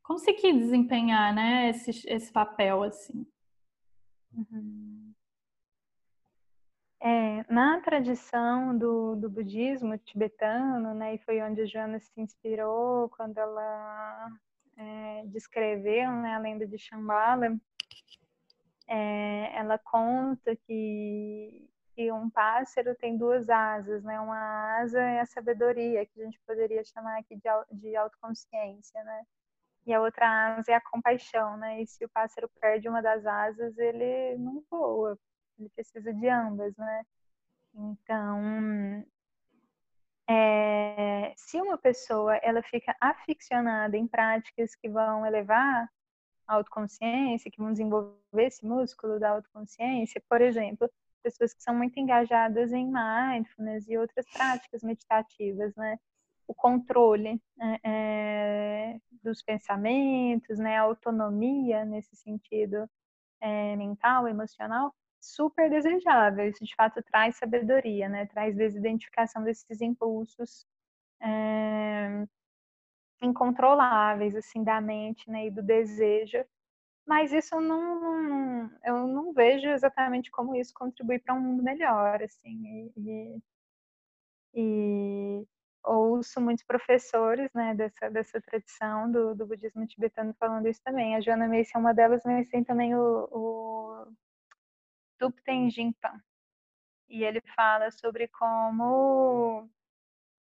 conseguir 0.04 0.54
desempenhar 0.54 1.34
né, 1.34 1.70
esse, 1.70 1.92
esse 2.08 2.32
papel 2.32 2.84
assim. 2.84 3.26
Uhum. 4.34 5.14
É, 7.02 7.46
na 7.52 7.80
tradição 7.80 8.78
do, 8.78 9.16
do 9.16 9.30
budismo 9.30 9.98
tibetano, 9.98 10.94
né, 10.94 11.16
e 11.16 11.18
foi 11.20 11.42
onde 11.42 11.62
a 11.62 11.66
Joana 11.66 12.00
se 12.00 12.20
inspirou 12.20 13.08
quando 13.10 13.38
ela 13.38 14.30
é, 14.76 15.24
descreveu 15.28 16.12
né, 16.12 16.36
a 16.36 16.40
lenda 16.40 16.68
de 16.68 16.78
Shambhala, 16.78 17.58
é, 18.88 19.56
ela 19.56 19.78
conta 19.78 20.56
que 20.56 21.70
que 22.00 22.10
um 22.14 22.30
pássaro 22.30 22.96
tem 22.96 23.18
duas 23.18 23.50
asas, 23.50 24.02
né? 24.06 24.18
Uma 24.22 24.80
asa 24.80 25.02
é 25.02 25.20
a 25.20 25.26
sabedoria, 25.26 26.06
que 26.06 26.22
a 26.22 26.24
gente 26.24 26.40
poderia 26.48 26.82
chamar 26.86 27.20
aqui 27.20 27.36
de, 27.36 27.50
de 27.78 27.94
autoconsciência, 27.94 29.04
né? 29.04 29.24
E 29.86 29.94
a 29.94 30.02
outra 30.02 30.56
asa 30.56 30.72
é 30.72 30.76
a 30.76 30.82
compaixão, 30.82 31.58
né? 31.58 31.82
E 31.82 31.88
se 31.88 32.06
o 32.06 32.10
pássaro 32.10 32.50
perde 32.62 32.88
uma 32.88 33.02
das 33.02 33.26
asas, 33.26 33.78
ele 33.78 34.38
não 34.38 34.64
voa, 34.72 35.20
ele 35.60 35.68
precisa 35.76 36.14
de 36.14 36.30
ambas, 36.30 36.74
né? 36.78 37.06
Então, 37.76 39.04
é, 40.26 41.34
se 41.36 41.60
uma 41.62 41.78
pessoa 41.78 42.38
ela 42.38 42.64
fica 42.64 42.96
aficionada 43.02 43.98
em 43.98 44.08
práticas 44.08 44.74
que 44.74 44.88
vão 44.88 45.26
elevar 45.26 45.90
a 46.48 46.54
autoconsciência, 46.54 47.52
que 47.52 47.60
vão 47.60 47.74
desenvolver 47.74 48.16
esse 48.38 48.66
músculo 48.66 49.20
da 49.20 49.32
autoconsciência, 49.32 50.24
por 50.30 50.40
exemplo, 50.40 50.90
pessoas 51.20 51.54
que 51.54 51.62
são 51.64 51.76
muito 51.76 52.00
engajadas 52.00 52.72
em 52.74 52.92
mindfulness 52.92 53.88
e 53.88 53.98
outras 53.98 54.26
práticas 54.32 54.84
meditativas, 54.84 55.76
né? 55.76 55.98
O 56.48 56.54
controle 56.54 57.42
é, 57.62 57.80
é, 57.84 59.00
dos 59.24 59.42
pensamentos, 59.44 60.60
né? 60.60 60.78
A 60.78 60.82
autonomia 60.84 61.86
nesse 61.86 62.16
sentido 62.16 62.90
é, 63.42 63.76
mental, 63.76 64.28
emocional, 64.28 64.94
super 65.20 65.70
desejável. 65.70 66.48
Isso 66.50 66.64
de 66.64 66.76
fato 66.76 67.04
traz 67.04 67.38
sabedoria, 67.38 68.10
né? 68.10 68.26
Traz 68.28 68.56
desidentificação 68.56 69.44
desses 69.44 69.82
impulsos 69.82 70.66
é, 71.22 72.26
incontroláveis, 73.22 74.36
assim, 74.36 74.64
da 74.64 74.82
mente, 74.82 75.30
né? 75.30 75.48
E 75.48 75.52
do 75.52 75.62
desejo 75.62 76.44
mas 77.10 77.34
isso 77.34 77.60
não, 77.60 78.70
eu 78.86 79.08
não 79.08 79.34
vejo 79.34 79.68
exatamente 79.68 80.30
como 80.30 80.56
isso 80.56 80.72
contribui 80.76 81.18
para 81.18 81.34
um 81.34 81.42
mundo 81.42 81.64
melhor, 81.64 82.22
assim, 82.22 82.92
e, 82.96 83.42
e, 84.54 85.48
ouço 85.84 86.40
muitos 86.40 86.64
professores, 86.64 87.52
né, 87.52 87.74
dessa, 87.74 88.12
dessa 88.12 88.40
tradição 88.40 89.12
do, 89.12 89.34
do 89.34 89.48
budismo 89.48 89.88
tibetano 89.88 90.36
falando 90.40 90.68
isso 90.68 90.84
também. 90.84 91.16
A 91.16 91.20
Joana 91.20 91.48
Macy 91.48 91.72
é 91.74 91.80
uma 91.80 91.96
delas, 91.96 92.22
mas 92.24 92.48
tem 92.48 92.64
também 92.64 92.94
o, 92.96 93.28
o 93.32 94.14
Thupten 95.18 95.68
Jinpan, 95.72 96.22
e 97.10 97.24
ele 97.24 97.42
fala 97.56 97.90
sobre 97.90 98.28
como 98.28 99.68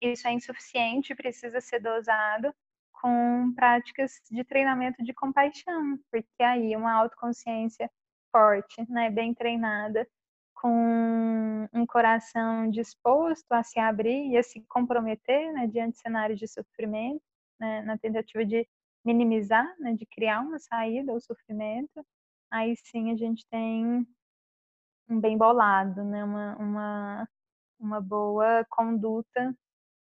isso 0.01 0.27
é 0.27 0.33
insuficiente, 0.33 1.15
precisa 1.15 1.61
ser 1.61 1.79
dosado, 1.79 2.53
com 3.01 3.53
práticas 3.55 4.13
de 4.31 4.45
treinamento 4.45 5.03
de 5.03 5.13
compaixão, 5.13 5.99
porque 6.11 6.43
aí 6.43 6.75
uma 6.77 6.93
autoconsciência 6.93 7.91
forte, 8.33 8.85
né, 8.91 9.11
bem 9.11 9.35
treinada, 9.35 10.07
com 10.55 11.69
um 11.73 11.87
coração 11.87 12.71
disposto 12.71 13.51
a 13.53 13.63
se 13.63 13.79
abrir 13.79 14.31
e 14.31 14.37
a 14.37 14.43
se 14.43 14.61
comprometer, 14.69 15.53
né, 15.53 15.67
diante 15.67 15.95
de 15.95 16.01
cenários 16.01 16.39
de 16.39 16.49
sofrimento, 16.49 17.23
né, 17.61 17.83
na 17.83 17.99
tentativa 17.99 18.45
de 18.45 18.67
minimizar, 19.05 19.67
né, 19.79 19.95
de 19.95 20.07
criar 20.07 20.41
uma 20.41 20.59
saída 20.59 21.13
ao 21.13 21.21
sofrimento, 21.21 22.05
aí 22.51 22.75
sim 22.77 23.13
a 23.13 23.17
gente 23.17 23.47
tem 23.51 24.07
um 25.09 25.21
bem 25.21 25.37
bolado, 25.39 26.03
né, 26.05 26.25
uma, 26.25 26.57
uma, 26.57 27.29
uma 27.79 28.01
boa 28.01 28.65
conduta 28.71 29.55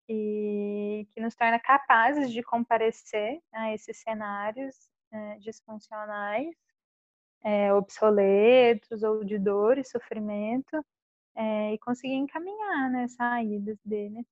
e 0.08 1.08
que 1.12 1.22
nos 1.22 1.36
torna 1.36 1.60
capazes 1.60 2.32
de 2.32 2.44
comparecer 2.44 3.40
a 3.54 3.74
esses 3.74 3.98
cenários 3.98 4.76
é, 5.12 5.38
disfuncionais 5.40 6.54
é, 7.44 7.74
obsoletos 7.74 9.04
ou 9.04 9.24
de 9.24 9.38
dor 9.38 9.78
e 9.78 9.84
sofrimento 9.84 10.84
é, 11.36 11.74
e 11.74 11.80
conseguir 11.80 12.16
encaminhar 12.16 12.90
né, 12.90 13.08
saídas 13.10 13.78
dele. 13.84 14.26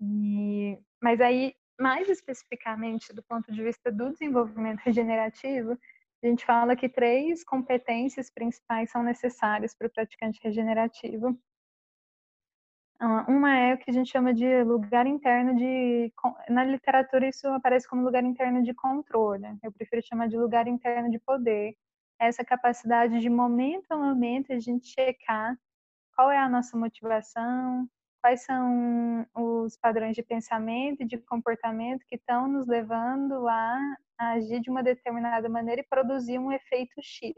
E, 0.00 0.78
mas 1.02 1.20
aí, 1.20 1.54
mais 1.78 2.08
especificamente 2.08 3.12
do 3.12 3.22
ponto 3.22 3.52
de 3.52 3.62
vista 3.62 3.90
do 3.90 4.10
desenvolvimento 4.10 4.80
regenerativo, 4.80 5.76
a 6.22 6.26
gente 6.26 6.44
fala 6.44 6.76
que 6.76 6.88
três 6.88 7.44
competências 7.44 8.30
principais 8.30 8.90
são 8.90 9.02
necessárias 9.02 9.74
para 9.74 9.86
o 9.86 9.90
praticante 9.90 10.40
regenerativo. 10.42 11.38
Uma 13.00 13.56
é 13.56 13.74
o 13.74 13.78
que 13.78 13.90
a 13.90 13.94
gente 13.94 14.10
chama 14.10 14.34
de 14.34 14.64
lugar 14.64 15.06
interno 15.06 15.54
de. 15.54 16.12
Na 16.48 16.64
literatura, 16.64 17.28
isso 17.28 17.46
aparece 17.48 17.88
como 17.88 18.02
lugar 18.02 18.24
interno 18.24 18.60
de 18.62 18.74
controle. 18.74 19.46
Eu 19.62 19.70
prefiro 19.72 20.02
chamar 20.04 20.26
de 20.28 20.36
lugar 20.36 20.66
interno 20.66 21.08
de 21.08 21.18
poder. 21.20 21.76
Essa 22.18 22.44
capacidade 22.44 23.20
de, 23.20 23.30
momento 23.30 23.86
a 23.92 23.96
momento, 23.96 24.52
a 24.52 24.58
gente 24.58 24.88
checar 24.88 25.56
qual 26.16 26.30
é 26.32 26.38
a 26.38 26.48
nossa 26.48 26.76
motivação, 26.76 27.88
quais 28.22 28.44
são 28.44 29.26
os 29.34 29.76
padrões 29.76 30.16
de 30.16 30.22
pensamento 30.22 31.02
e 31.02 31.06
de 31.06 31.18
comportamento 31.18 32.04
que 32.08 32.16
estão 32.16 32.48
nos 32.48 32.66
levando 32.66 33.48
a 33.48 33.78
agir 34.18 34.60
de 34.60 34.70
uma 34.70 34.82
determinada 34.82 35.48
maneira 35.48 35.82
e 35.82 35.86
produzir 35.88 36.38
um 36.40 36.52
efeito 36.52 37.00
X, 37.02 37.34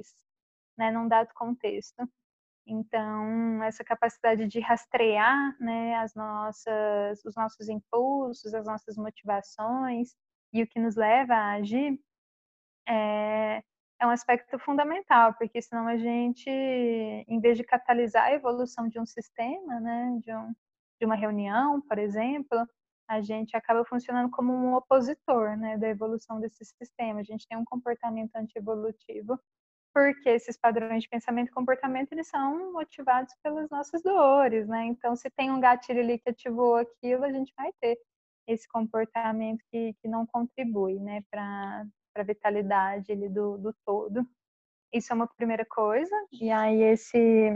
né, 0.79 0.90
num 0.90 1.09
dado 1.09 1.31
contexto. 1.35 2.09
Então, 2.66 3.62
essa 3.62 3.83
capacidade 3.83 4.46
de 4.46 4.61
rastrear 4.61 5.57
né, 5.61 5.96
as 5.96 6.14
nossas, 6.14 7.25
os 7.25 7.35
nossos 7.35 7.68
impulsos, 7.68 8.55
as 8.55 8.66
nossas 8.66 8.96
motivações 8.96 10.14
e 10.53 10.62
o 10.62 10.66
que 10.66 10.79
nos 10.79 10.96
leva 10.96 11.35
a 11.35 11.53
agir 11.53 11.99
é, 12.88 13.62
é 14.01 14.07
um 14.07 14.11
aspecto 14.11 14.59
fundamental, 14.59 15.35
porque 15.35 15.61
senão 15.61 15.87
a 15.88 15.96
gente, 15.96 16.49
em 16.49 17.40
vez 17.40 17.57
de 17.57 17.64
catalisar 17.64 18.25
a 18.25 18.33
evolução 18.33 18.88
de 18.88 18.99
um 19.01 19.07
sistema, 19.07 19.81
né, 19.81 20.18
de, 20.23 20.35
um, 20.35 20.55
de 21.01 21.07
uma 21.07 21.14
reunião, 21.14 21.81
por 21.83 21.99
exemplo, 21.99 22.66
a 23.09 23.20
gente 23.20 23.57
acaba 23.57 23.85
funcionando 23.85 24.31
como 24.31 24.53
um 24.53 24.75
opositor 24.75 25.57
né, 25.57 25.77
da 25.77 25.88
evolução 25.88 26.38
desse 26.40 26.64
sistema. 26.64 27.20
A 27.20 27.25
gente 27.25 27.46
tem 27.49 27.59
um 27.59 27.64
comportamento 27.64 28.37
antievolutivo 28.37 29.38
porque 29.94 30.29
esses 30.29 30.57
padrões 30.57 31.03
de 31.03 31.09
pensamento 31.09 31.48
e 31.48 31.53
comportamento 31.53 32.12
eles 32.12 32.29
são 32.29 32.72
motivados 32.72 33.35
pelas 33.42 33.68
nossas 33.70 34.03
dores, 34.03 34.66
né? 34.68 34.85
Então, 34.87 35.16
se 35.16 35.31
tem 35.31 35.50
um 35.50 35.61
gatilho 35.61 36.00
ali 36.00 36.18
que 36.18 36.31
ativou 36.31 36.76
aquilo, 36.76 37.24
a 37.24 37.33
gente 37.33 37.53
vai 37.57 37.72
ter 37.81 37.98
esse 38.46 38.68
comportamento 38.68 39.62
que, 39.70 39.94
que 39.94 40.09
não 40.09 40.26
contribui, 40.26 40.98
né, 40.98 41.22
para 41.31 41.87
a 42.16 42.22
vitalidade 42.22 43.12
ali 43.12 43.29
do, 43.29 43.59
do 43.59 43.74
todo. 43.85 44.26
Isso 44.92 45.12
é 45.12 45.16
uma 45.16 45.29
primeira 45.29 45.64
coisa. 45.64 46.14
E 46.33 46.50
aí, 46.50 46.83
esse, 46.83 47.50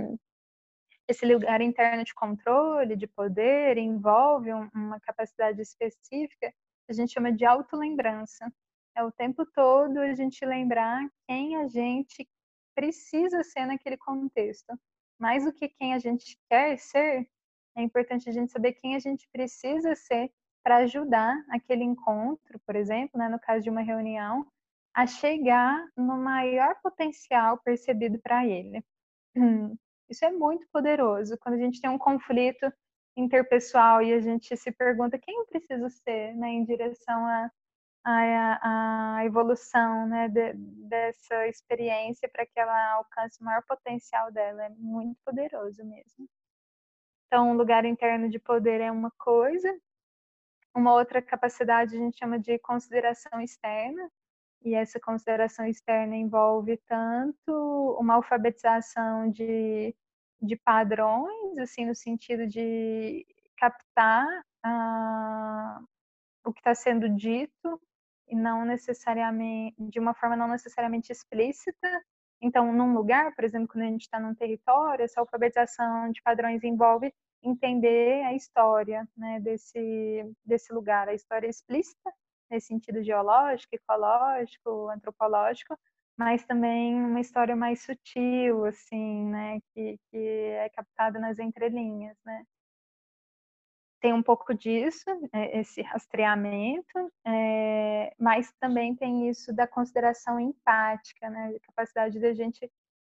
esse 1.09 1.27
lugar 1.27 1.61
interno 1.61 2.05
de 2.05 2.15
controle, 2.15 2.97
de 2.97 3.07
poder, 3.07 3.79
envolve 3.79 4.53
uma 4.53 5.01
capacidade 5.01 5.61
específica 5.61 6.51
que 6.51 6.91
a 6.91 6.93
gente 6.93 7.13
chama 7.13 7.33
de 7.33 7.45
autolembrança 7.45 8.53
é 8.95 9.03
o 9.03 9.13
tempo 9.13 9.45
todo 9.47 9.99
a 9.99 10.15
gente 10.15 10.45
lembrar 10.45 11.01
quem 11.27 11.57
a 11.57 11.67
gente 11.67 12.29
precisa 12.75 13.43
ser 13.43 13.67
naquele 13.67 13.97
contexto. 13.97 14.79
Mais 15.19 15.45
do 15.45 15.53
que 15.53 15.69
quem 15.69 15.95
a 15.95 15.99
gente 15.99 16.39
quer 16.49 16.79
ser, 16.79 17.29
é 17.77 17.83
importante 17.83 18.29
a 18.29 18.33
gente 18.33 18.53
saber 18.53 18.73
quem 18.75 18.95
a 18.95 18.99
gente 18.99 19.29
precisa 19.33 19.95
ser 19.95 20.31
para 20.63 20.79
ajudar 20.79 21.37
aquele 21.51 21.85
encontro, 21.85 22.59
por 22.67 22.75
exemplo, 22.75 23.19
né, 23.19 23.29
no 23.29 23.39
caso 23.39 23.63
de 23.63 23.71
uma 23.71 23.83
reunião, 23.83 24.47
a 24.95 25.07
chegar 25.07 25.87
no 25.97 26.17
maior 26.17 26.75
potencial 26.83 27.59
percebido 27.59 28.19
para 28.21 28.47
ele. 28.47 28.83
Isso 30.09 30.25
é 30.25 30.31
muito 30.31 30.67
poderoso. 30.73 31.37
Quando 31.39 31.57
a 31.57 31.59
gente 31.59 31.81
tem 31.81 31.91
um 31.91 31.99
conflito 31.99 32.73
interpessoal 33.17 34.03
e 34.03 34.13
a 34.13 34.21
gente 34.21 34.57
se 34.57 34.73
pergunta 34.73 35.19
quem 35.19 35.39
eu 35.39 35.47
preciso 35.47 35.89
ser 35.91 36.35
né, 36.35 36.49
em 36.49 36.65
direção 36.65 37.27
a 37.27 37.51
a, 38.11 39.17
a 39.17 39.25
evolução 39.25 40.07
né, 40.07 40.29
de, 40.29 40.53
dessa 40.55 41.49
experiência 41.49 42.29
para 42.29 42.45
que 42.45 42.59
ela 42.59 42.93
alcance 42.95 43.41
o 43.41 43.45
maior 43.45 43.63
potencial 43.67 44.31
dela. 44.31 44.65
É 44.65 44.69
muito 44.71 45.19
poderoso 45.25 45.85
mesmo. 45.85 46.29
Então, 47.27 47.51
o 47.51 47.57
lugar 47.57 47.85
interno 47.85 48.29
de 48.29 48.39
poder 48.39 48.81
é 48.81 48.91
uma 48.91 49.11
coisa. 49.19 49.75
Uma 50.75 50.93
outra 50.95 51.23
capacidade 51.23 51.97
a 51.97 51.99
gente 51.99 52.19
chama 52.19 52.39
de 52.39 52.59
consideração 52.59 53.41
externa, 53.41 54.11
e 54.65 54.75
essa 54.75 54.99
consideração 54.99 55.67
externa 55.67 56.17
envolve 56.17 56.79
tanto 56.89 57.97
uma 58.01 58.15
alfabetização 58.15 59.31
de, 59.31 59.95
de 60.41 60.57
padrões, 60.57 61.59
assim, 61.59 61.85
no 61.85 61.95
sentido 61.95 62.47
de 62.47 63.27
captar 63.59 64.27
ah, 64.63 65.81
o 66.45 66.53
que 66.53 66.61
está 66.61 66.75
sendo 66.75 67.11
dito 67.11 67.81
e 68.29 68.37
não 68.37 68.65
necessariamente 68.65 69.75
de 69.79 69.99
uma 69.99 70.15
forma 70.15 70.37
não 70.37 70.49
necessariamente 70.49 71.13
explícita. 71.13 71.89
Então, 72.41 72.73
num 72.73 72.95
lugar, 72.95 73.35
por 73.35 73.45
exemplo, 73.45 73.69
quando 73.69 73.85
a 73.85 73.89
gente 73.89 74.03
está 74.03 74.21
num 74.21 74.35
território, 74.35 75.05
essa 75.05 75.21
alfabetização 75.21 76.11
de 76.11 76.23
padrões 76.23 76.63
envolve 76.63 77.13
entender 77.43 78.23
a 78.25 78.35
história 78.35 79.07
né, 79.17 79.41
desse, 79.41 80.25
desse 80.45 80.73
lugar, 80.73 81.09
a 81.09 81.15
história 81.15 81.47
explícita, 81.49 82.13
nesse 82.51 82.69
sentido 82.69 83.03
geológico, 83.03 83.75
ecológico, 83.75 84.89
antropológico, 84.89 85.79
mas 86.17 86.45
também 86.45 86.95
uma 86.95 87.21
história 87.21 87.57
mais 87.57 87.83
sutil, 87.83 88.65
assim, 88.65 89.27
né, 89.27 89.61
que, 89.73 89.99
que 90.11 90.17
é 90.17 90.69
captada 90.71 91.19
nas 91.19 91.39
entrelinhas, 91.39 92.17
né 92.25 92.45
tem 94.05 94.13
um 94.13 94.23
pouco 94.23 94.53
disso, 94.53 95.03
é, 95.33 95.61
esse 95.61 95.81
rastreamento, 95.81 97.11
é, 97.25 98.13
mas 98.19 98.53
também 98.61 98.95
tem 98.95 99.31
isso 99.31 99.51
da 99.51 99.67
consideração 99.67 100.39
empática, 100.39 101.31
né? 101.31 101.55
A 101.57 101.67
capacidade 101.67 102.21
da 102.21 102.35
gente 102.35 102.71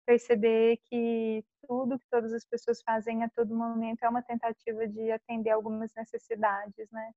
perceber 0.06 0.78
que 0.86 1.44
tudo 1.68 2.00
que 2.00 2.08
todas 2.10 2.32
as 2.32 2.46
pessoas 2.46 2.82
fazem 2.82 3.22
a 3.22 3.30
todo 3.30 3.54
momento 3.54 4.02
é 4.04 4.08
uma 4.08 4.22
tentativa 4.22 4.88
de 4.88 5.12
atender 5.12 5.50
algumas 5.50 5.94
necessidades, 5.94 6.90
né? 6.90 7.12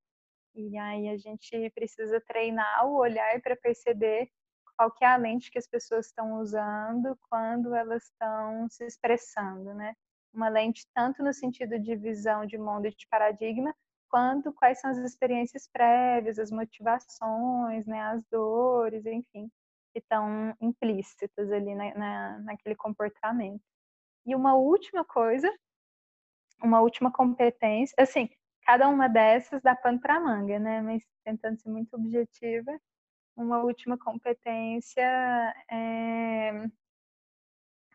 E 0.57 0.77
aí 0.77 1.09
a 1.09 1.17
gente 1.17 1.71
precisa 1.71 2.21
treinar 2.21 2.89
o 2.89 2.97
olhar 2.99 3.41
para 3.41 3.55
perceber 3.55 4.29
qual 4.77 4.91
que 4.91 5.05
é 5.05 5.09
a 5.09 5.17
lente 5.17 5.49
que 5.49 5.59
as 5.59 5.69
pessoas 5.69 6.07
estão 6.07 6.41
usando 6.41 7.17
quando 7.29 7.73
elas 7.73 8.03
estão 8.03 8.69
se 8.69 8.85
expressando, 8.85 9.73
né? 9.75 9.95
Uma 10.33 10.49
lente 10.49 10.87
tanto 10.95 11.23
no 11.23 11.33
sentido 11.33 11.79
de 11.79 11.97
visão 11.97 12.47
de 12.47 12.57
mundo 12.59 12.87
e 12.87 12.95
de 12.95 13.07
paradigma, 13.09 13.75
quanto 14.09 14.53
quais 14.53 14.81
são 14.81 14.91
as 14.91 14.99
experiências 14.99 15.69
prévias, 15.69 16.39
as 16.39 16.51
motivações, 16.51 17.87
né, 17.87 18.01
as 18.03 18.23
dores, 18.31 19.07
enfim, 19.07 19.51
que 19.93 19.99
estão 20.01 20.55
implícitas 20.61 21.51
ali 21.51 21.75
na, 21.75 21.95
na, 21.95 22.39
naquele 22.41 22.75
comportamento. 22.75 23.63
E 24.27 24.35
uma 24.35 24.55
última 24.55 25.05
coisa, 25.05 25.51
uma 26.63 26.81
última 26.81 27.13
competência, 27.13 27.95
assim, 27.99 28.29
cada 28.63 28.89
uma 28.89 29.09
dessas 29.09 29.63
dá 29.63 29.75
pano 29.75 30.01
para 30.01 30.21
manga, 30.21 30.59
né, 30.59 30.81
mas 30.81 31.03
tentando 31.25 31.59
ser 31.61 31.71
muito 31.71 31.95
objetiva, 31.95 32.79
uma 33.37 33.63
última 33.63 33.97
competência 33.97 35.03
é 35.71 36.69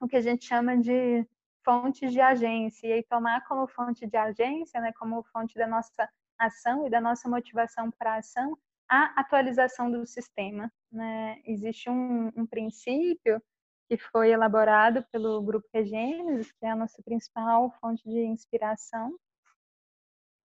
o 0.02 0.08
que 0.08 0.16
a 0.18 0.22
gente 0.22 0.46
chama 0.46 0.78
de 0.78 1.26
fontes 1.66 2.14
de 2.14 2.22
agência 2.22 2.96
e 2.98 3.04
tomar 3.04 3.44
como 3.48 3.68
fonte 3.68 4.08
de 4.08 4.16
agência, 4.16 4.80
né, 4.80 4.94
como 4.94 5.24
fonte 5.24 5.56
da 5.56 5.68
nossa 5.68 6.08
ação 6.38 6.86
e 6.86 6.90
da 6.90 7.02
nossa 7.02 7.28
motivação 7.28 7.92
para 7.92 8.14
a 8.14 8.18
ação, 8.20 8.58
a 8.88 9.20
atualização 9.20 9.92
do 9.92 10.06
sistema. 10.06 10.72
Né? 10.92 11.42
Existe 11.46 11.90
um, 11.90 12.28
um 12.36 12.46
princípio 12.46 13.42
que 13.90 13.98
foi 13.98 14.32
elaborado 14.32 15.04
pelo 15.12 15.42
Grupo 15.42 15.68
Regênesis, 15.74 16.52
que 16.54 16.66
é 16.66 16.70
a 16.70 16.76
nossa 16.76 17.02
principal 17.04 17.72
fonte 17.80 18.04
de 18.08 18.24
inspiração, 18.26 19.16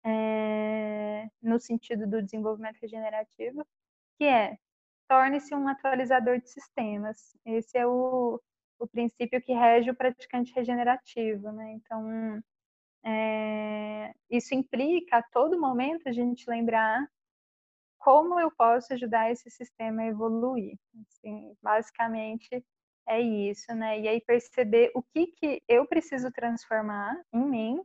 é, 0.04 1.28
no 1.42 1.58
sentido 1.58 2.06
do 2.06 2.22
desenvolvimento 2.22 2.78
regenerativo, 2.80 3.66
que 4.18 4.24
é 4.24 4.58
torne-se 5.08 5.54
um 5.54 5.66
atualizador 5.68 6.40
de 6.40 6.48
sistemas. 6.48 7.36
Esse 7.44 7.78
é 7.78 7.86
o, 7.86 8.40
o 8.78 8.86
princípio 8.86 9.40
que 9.40 9.52
rege 9.52 9.90
o 9.90 9.94
praticante 9.94 10.52
regenerativo, 10.54 11.52
né? 11.52 11.72
Então, 11.72 12.42
é, 13.04 14.14
isso 14.30 14.54
implica 14.54 15.18
a 15.18 15.22
todo 15.22 15.60
momento 15.60 16.08
a 16.08 16.12
gente 16.12 16.48
lembrar 16.48 17.06
como 17.98 18.38
eu 18.38 18.50
posso 18.50 18.92
ajudar 18.92 19.30
esse 19.30 19.50
sistema 19.50 20.02
a 20.02 20.06
evoluir. 20.06 20.78
Assim, 21.08 21.56
basicamente 21.62 22.64
é 23.06 23.20
isso, 23.20 23.74
né? 23.74 24.00
E 24.00 24.08
aí 24.08 24.20
perceber 24.20 24.90
o 24.94 25.02
que, 25.02 25.28
que 25.28 25.62
eu 25.68 25.86
preciso 25.86 26.30
transformar 26.30 27.16
em 27.32 27.44
mim 27.44 27.84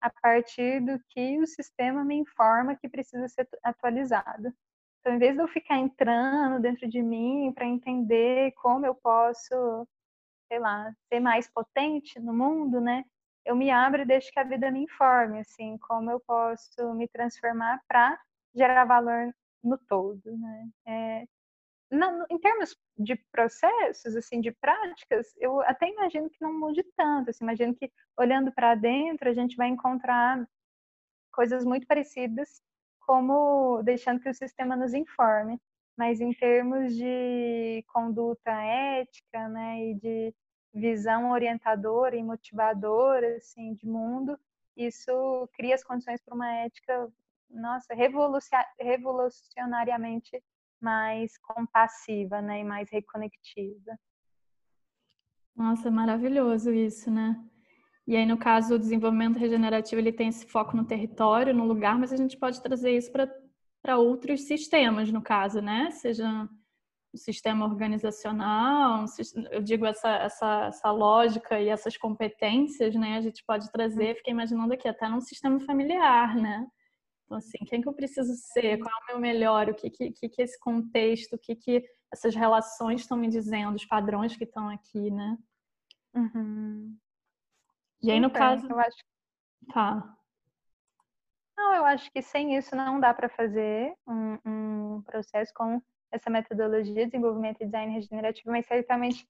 a 0.00 0.10
partir 0.10 0.80
do 0.80 0.98
que 1.08 1.40
o 1.40 1.46
sistema 1.46 2.04
me 2.04 2.16
informa 2.16 2.76
que 2.76 2.88
precisa 2.88 3.28
ser 3.28 3.48
atualizado. 3.64 4.52
Então, 5.00 5.14
em 5.14 5.18
vez 5.18 5.34
de 5.34 5.42
eu 5.42 5.48
ficar 5.48 5.76
entrando 5.76 6.60
dentro 6.60 6.88
de 6.88 7.02
mim 7.02 7.52
para 7.54 7.66
entender 7.66 8.52
como 8.52 8.86
eu 8.86 8.94
posso 8.94 9.86
sei 10.48 10.58
lá, 10.58 10.92
ser 11.08 11.20
mais 11.20 11.48
potente 11.50 12.18
no 12.20 12.32
mundo, 12.34 12.80
né? 12.80 13.04
Eu 13.44 13.56
me 13.56 13.70
abro 13.70 14.02
e 14.02 14.06
deixo 14.06 14.30
que 14.32 14.40
a 14.40 14.44
vida 14.44 14.70
me 14.70 14.80
informe, 14.84 15.40
assim, 15.40 15.78
como 15.78 16.10
eu 16.10 16.20
posso 16.20 16.94
me 16.94 17.08
transformar 17.08 17.80
para 17.88 18.18
gerar 18.54 18.84
valor 18.84 19.32
no 19.62 19.78
todo, 19.78 20.36
né? 20.36 20.68
É, 20.86 21.26
em 22.30 22.38
termos 22.38 22.76
de 22.98 23.16
processos, 23.32 24.14
assim, 24.16 24.40
de 24.40 24.52
práticas, 24.52 25.32
eu 25.38 25.60
até 25.62 25.88
imagino 25.88 26.28
que 26.28 26.40
não 26.40 26.52
mude 26.58 26.82
tanto. 26.96 27.30
Assim, 27.30 27.44
imagino 27.44 27.74
que 27.74 27.90
olhando 28.16 28.52
para 28.52 28.74
dentro 28.74 29.28
a 29.28 29.32
gente 29.32 29.56
vai 29.56 29.68
encontrar 29.68 30.46
coisas 31.32 31.64
muito 31.64 31.86
parecidas, 31.86 32.60
como 33.00 33.82
deixando 33.82 34.20
que 34.20 34.28
o 34.28 34.34
sistema 34.34 34.76
nos 34.76 34.92
informe. 34.92 35.58
Mas 35.98 36.20
em 36.20 36.32
termos 36.32 36.94
de 36.94 37.84
conduta 37.88 38.52
ética, 38.52 39.48
né, 39.48 39.84
e 39.84 39.94
de 39.96 40.32
visão 40.72 41.32
orientadora 41.32 42.14
e 42.14 42.22
motivadora, 42.22 43.36
assim, 43.36 43.74
de 43.74 43.84
mundo, 43.84 44.38
isso 44.76 45.10
cria 45.54 45.74
as 45.74 45.82
condições 45.82 46.22
para 46.22 46.36
uma 46.36 46.48
ética, 46.54 47.12
nossa, 47.50 47.92
revolucionariamente 48.78 50.40
mais 50.80 51.36
compassiva, 51.38 52.40
né, 52.40 52.60
e 52.60 52.64
mais 52.64 52.88
reconectiva. 52.90 53.98
Nossa, 55.56 55.90
maravilhoso 55.90 56.72
isso, 56.72 57.10
né? 57.10 57.44
E 58.06 58.14
aí, 58.14 58.24
no 58.24 58.38
caso, 58.38 58.76
o 58.76 58.78
desenvolvimento 58.78 59.36
regenerativo 59.36 60.00
ele 60.00 60.12
tem 60.12 60.28
esse 60.28 60.46
foco 60.46 60.76
no 60.76 60.84
território, 60.84 61.52
no 61.52 61.64
lugar, 61.64 61.98
mas 61.98 62.12
a 62.12 62.16
gente 62.16 62.38
pode 62.38 62.62
trazer 62.62 62.96
isso 62.96 63.10
para 63.10 63.28
outros 63.96 64.42
sistemas, 64.42 65.10
no 65.10 65.22
caso, 65.22 65.60
né? 65.60 65.90
Seja 65.90 66.48
o 67.12 67.16
sistema 67.16 67.64
organizacional, 67.64 69.06
eu 69.50 69.62
digo 69.62 69.86
essa, 69.86 70.10
essa, 70.10 70.66
essa 70.66 70.90
lógica 70.90 71.58
e 71.58 71.68
essas 71.68 71.96
competências, 71.96 72.94
né? 72.94 73.16
A 73.16 73.20
gente 73.22 73.42
pode 73.46 73.70
trazer, 73.72 74.16
fiquei 74.16 74.32
imaginando 74.32 74.74
aqui, 74.74 74.86
até 74.86 75.08
num 75.08 75.20
sistema 75.20 75.58
familiar, 75.60 76.36
né? 76.36 76.66
Então, 77.24 77.38
assim, 77.38 77.58
quem 77.66 77.80
que 77.80 77.88
eu 77.88 77.94
preciso 77.94 78.34
ser? 78.34 78.78
Qual 78.78 78.90
é 78.90 79.04
o 79.04 79.06
meu 79.12 79.20
melhor? 79.20 79.68
O 79.68 79.74
que 79.74 79.90
que, 79.90 80.10
que, 80.12 80.28
que 80.28 80.42
esse 80.42 80.58
contexto, 80.60 81.34
o 81.34 81.38
que 81.38 81.54
que 81.54 81.84
essas 82.12 82.34
relações 82.34 83.02
estão 83.02 83.16
me 83.16 83.28
dizendo, 83.28 83.76
os 83.76 83.84
padrões 83.84 84.36
que 84.36 84.44
estão 84.44 84.68
aqui, 84.68 85.10
né? 85.10 85.38
Uhum. 86.14 86.96
E 88.02 88.10
aí, 88.10 88.20
no 88.20 88.30
caso... 88.30 88.66
Eu 88.66 88.78
acho... 88.78 88.96
Tá. 89.72 90.17
Não, 91.58 91.74
eu 91.74 91.84
acho 91.86 92.08
que 92.12 92.22
sem 92.22 92.56
isso 92.56 92.76
não 92.76 93.00
dá 93.00 93.12
para 93.12 93.28
fazer 93.28 93.92
um, 94.06 94.38
um 94.46 95.02
processo 95.02 95.52
com 95.52 95.82
essa 96.12 96.30
metodologia 96.30 96.94
de 96.94 97.06
desenvolvimento 97.06 97.60
e 97.60 97.64
design 97.64 97.92
regenerativo, 97.92 98.52
mas 98.52 98.64
certamente 98.64 99.28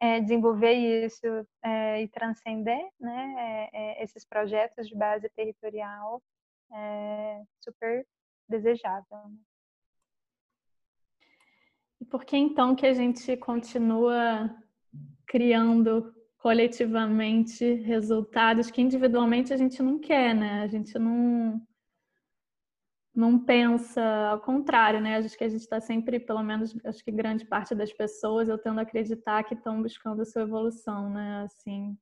é, 0.00 0.20
desenvolver 0.20 0.72
isso 0.72 1.46
é, 1.62 2.02
e 2.02 2.08
transcender 2.08 2.84
né, 2.98 3.70
é, 3.72 4.00
é 4.00 4.02
esses 4.02 4.24
projetos 4.24 4.88
de 4.88 4.96
base 4.96 5.28
territorial 5.30 6.20
é 6.72 7.42
super 7.60 8.04
desejável. 8.48 9.16
Né? 9.16 9.36
E 12.00 12.04
por 12.04 12.24
que 12.24 12.36
então 12.36 12.74
que 12.74 12.84
a 12.84 12.92
gente 12.92 13.36
continua 13.36 14.50
criando 15.24 16.12
coletivamente 16.44 17.64
resultados 17.76 18.70
que 18.70 18.82
individualmente 18.82 19.50
a 19.54 19.56
gente 19.56 19.82
não 19.82 19.98
quer, 19.98 20.34
né? 20.34 20.60
A 20.60 20.66
gente 20.66 20.98
não 20.98 21.58
não 23.14 23.38
pensa 23.38 24.02
ao 24.28 24.40
contrário, 24.40 25.00
né? 25.00 25.16
Acho 25.16 25.38
que 25.38 25.44
a 25.44 25.48
gente 25.48 25.62
está 25.62 25.80
sempre, 25.80 26.20
pelo 26.20 26.42
menos, 26.42 26.76
acho 26.84 27.02
que 27.02 27.10
grande 27.10 27.46
parte 27.46 27.74
das 27.74 27.90
pessoas, 27.94 28.46
eu 28.46 28.58
tendo 28.58 28.78
a 28.78 28.82
acreditar 28.82 29.42
que 29.44 29.54
estão 29.54 29.80
buscando 29.80 30.20
a 30.20 30.24
sua 30.26 30.42
evolução, 30.42 31.08
né? 31.08 31.44
Assim, 31.44 31.96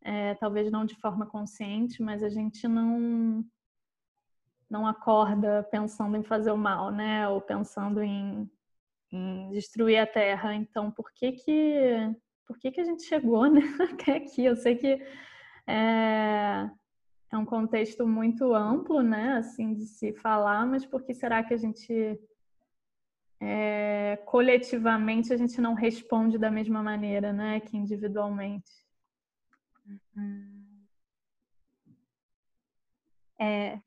é, 0.00 0.34
talvez 0.36 0.70
não 0.72 0.86
de 0.86 0.94
forma 0.94 1.26
consciente, 1.26 2.02
mas 2.02 2.22
a 2.22 2.30
gente 2.30 2.66
não 2.66 3.44
não 4.70 4.86
acorda 4.86 5.62
pensando 5.70 6.16
em 6.16 6.22
fazer 6.22 6.52
o 6.52 6.56
mal, 6.56 6.90
né? 6.90 7.28
Ou 7.28 7.38
pensando 7.38 8.02
em, 8.02 8.50
em 9.12 9.50
destruir 9.50 9.98
a 9.98 10.06
Terra. 10.06 10.54
Então, 10.54 10.90
por 10.90 11.12
que 11.12 11.32
que 11.32 12.16
por 12.46 12.58
que 12.58 12.70
que 12.70 12.80
a 12.80 12.84
gente 12.84 13.02
chegou 13.04 13.46
né? 13.46 13.60
até 13.92 14.16
aqui? 14.16 14.44
Eu 14.44 14.56
sei 14.56 14.76
que 14.76 15.00
é, 15.66 16.70
é 17.30 17.36
um 17.36 17.44
contexto 17.44 18.06
muito 18.06 18.54
amplo, 18.54 19.02
né? 19.02 19.34
Assim 19.34 19.74
de 19.74 19.86
se 19.86 20.12
falar, 20.12 20.66
mas 20.66 20.84
por 20.84 21.02
que 21.02 21.14
será 21.14 21.42
que 21.42 21.54
a 21.54 21.56
gente 21.56 22.18
é, 23.40 24.16
coletivamente 24.24 25.32
a 25.32 25.36
gente 25.36 25.60
não 25.60 25.74
responde 25.74 26.38
da 26.38 26.50
mesma 26.50 26.82
maneira, 26.82 27.32
né? 27.32 27.60
Que 27.60 27.76
individualmente. 27.76 28.70
Uhum. 30.16 30.64
É, 33.38 33.80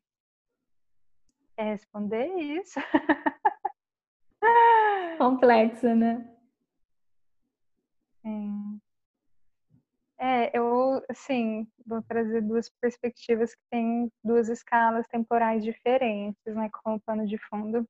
Quer 1.58 1.72
responder 1.72 2.28
isso? 2.38 2.80
Complexa, 5.17 5.96
né? 5.96 6.37
Sim. 8.28 8.82
É, 10.20 10.58
eu, 10.58 11.02
assim, 11.10 11.66
vou 11.86 12.02
trazer 12.04 12.42
duas 12.42 12.70
perspectivas 12.82 13.56
que 13.56 13.62
têm 13.70 14.12
duas 14.24 14.50
escalas 14.50 15.08
temporais 15.08 15.63
diferentes, 15.63 16.56
né, 16.56 16.70
como 16.84 17.00
pano 17.00 17.26
de 17.26 17.38
fundo. 17.38 17.88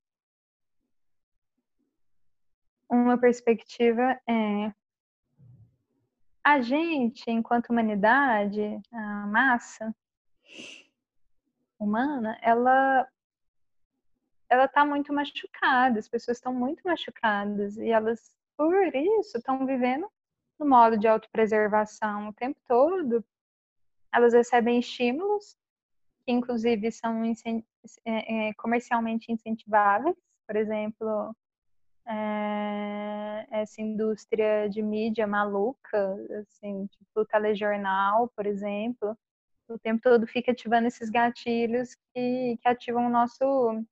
Uma 2.89 3.17
perspectiva 3.17 4.19
é 4.30 4.71
a 6.43 6.62
gente, 6.62 7.30
enquanto 7.30 7.69
humanidade, 7.69 8.62
a 8.93 9.28
massa 9.28 9.93
humana, 11.80 12.38
ela 12.41 13.08
ela 14.50 14.65
está 14.65 14.86
muito 14.86 15.12
machucada, 15.12 16.00
as 16.00 16.08
pessoas 16.08 16.38
estão 16.38 16.54
muito 16.54 16.82
machucadas 16.86 17.76
e 17.78 17.89
elas, 17.89 18.32
por 18.56 18.73
isso, 18.95 19.38
estão 19.38 19.65
vivendo 19.65 20.10
no 20.60 20.65
modo 20.67 20.98
de 20.98 21.08
autopreservação 21.08 22.30
o 22.30 22.34
tempo 22.34 22.60
todo. 22.67 23.24
Elas 24.13 24.34
recebem 24.34 24.80
estímulos, 24.80 25.56
que 26.26 26.32
inclusive 26.32 26.91
são 26.91 27.24
é, 27.24 28.50
é, 28.50 28.54
comercialmente 28.56 29.32
incentiváveis, 29.32 30.15
por 30.46 30.56
exemplo, 30.56 31.36
é, 32.08 33.48
essa 33.52 33.82
indústria 33.82 34.70
de 34.70 34.82
mídia 34.82 35.28
maluca, 35.28 36.15
assim, 36.39 36.88
tipo 36.88 37.26
telejornal, 37.26 38.30
por 38.36 38.46
exemplo, 38.46 39.17
o 39.67 39.78
tempo 39.78 40.02
todo 40.02 40.26
fica 40.26 40.52
ativando 40.52 40.88
esses 40.88 41.10
gatilhos 41.10 41.96
que, 42.13 42.58
que 42.62 42.67
ativam 42.67 43.08
o 43.08 43.10
nosso 43.10 43.84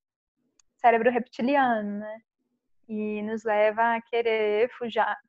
cérebro 0.77 1.11
reptiliano, 1.11 1.99
né? 1.99 2.21
E 2.87 3.21
nos 3.23 3.43
leva 3.43 3.95
a 3.95 4.01
querer 4.01 4.69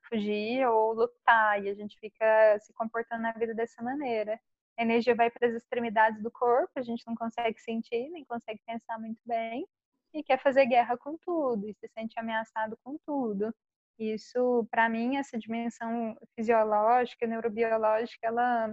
fugir 0.09 0.67
ou 0.67 0.93
lutar, 0.93 1.63
e 1.63 1.69
a 1.69 1.73
gente 1.73 1.97
fica 1.99 2.59
se 2.59 2.71
comportando 2.73 3.23
na 3.23 3.31
vida 3.31 3.53
dessa 3.55 3.81
maneira. 3.81 4.39
A 4.77 4.83
energia 4.83 5.15
vai 5.15 5.31
para 5.31 5.47
as 5.47 5.55
extremidades 5.55 6.21
do 6.21 6.29
corpo, 6.31 6.71
a 6.75 6.83
gente 6.83 7.03
não 7.07 7.15
consegue 7.15 7.59
sentir, 7.59 8.09
nem 8.09 8.23
consegue 8.25 8.61
pensar 8.65 8.99
muito 8.99 9.19
bem, 9.25 9.67
e 10.13 10.23
quer 10.23 10.39
fazer 10.39 10.67
guerra 10.67 10.97
com 10.97 11.17
tudo, 11.17 11.67
e 11.67 11.73
se 11.73 11.87
sente 11.89 12.19
ameaçado 12.19 12.77
com 12.83 12.97
tudo. 13.05 13.53
Isso, 13.97 14.67
para 14.69 14.87
mim, 14.87 15.17
essa 15.17 15.37
dimensão 15.39 16.15
fisiológica, 16.35 17.25
neurobiológica, 17.25 18.27
ela 18.27 18.71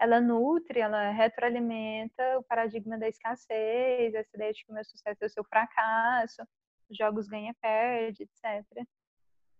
ela 0.00 0.18
nutre, 0.20 0.80
ela 0.80 1.10
retroalimenta 1.10 2.38
o 2.38 2.42
paradigma 2.44 2.98
da 2.98 3.06
escassez, 3.06 4.14
essa 4.14 4.34
ideia 4.34 4.52
de 4.52 4.64
que 4.64 4.72
o 4.72 4.74
meu 4.74 4.82
sucesso 4.82 5.22
é 5.22 5.26
o 5.26 5.30
seu 5.30 5.44
fracasso, 5.44 6.42
jogos 6.96 7.28
ganha-perde, 7.28 8.24
etc. 8.24 8.86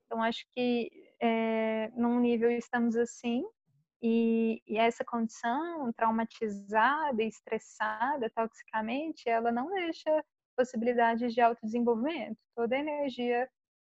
Então, 0.06 0.22
acho 0.22 0.44
que 0.54 0.90
é, 1.20 1.88
num 1.94 2.18
nível 2.18 2.50
estamos 2.50 2.96
assim, 2.96 3.44
e, 4.02 4.62
e, 4.66 4.78
essa 4.78 5.04
condição 5.04 5.92
traumatizada, 5.92 7.22
estressada, 7.22 8.30
toxicamente, 8.30 9.28
ela 9.28 9.52
não 9.52 9.68
deixa 9.68 10.24
possibilidades 10.56 11.34
de 11.34 11.40
autodesenvolvimento. 11.40 12.38
Toda 12.56 12.76
energia 12.76 13.48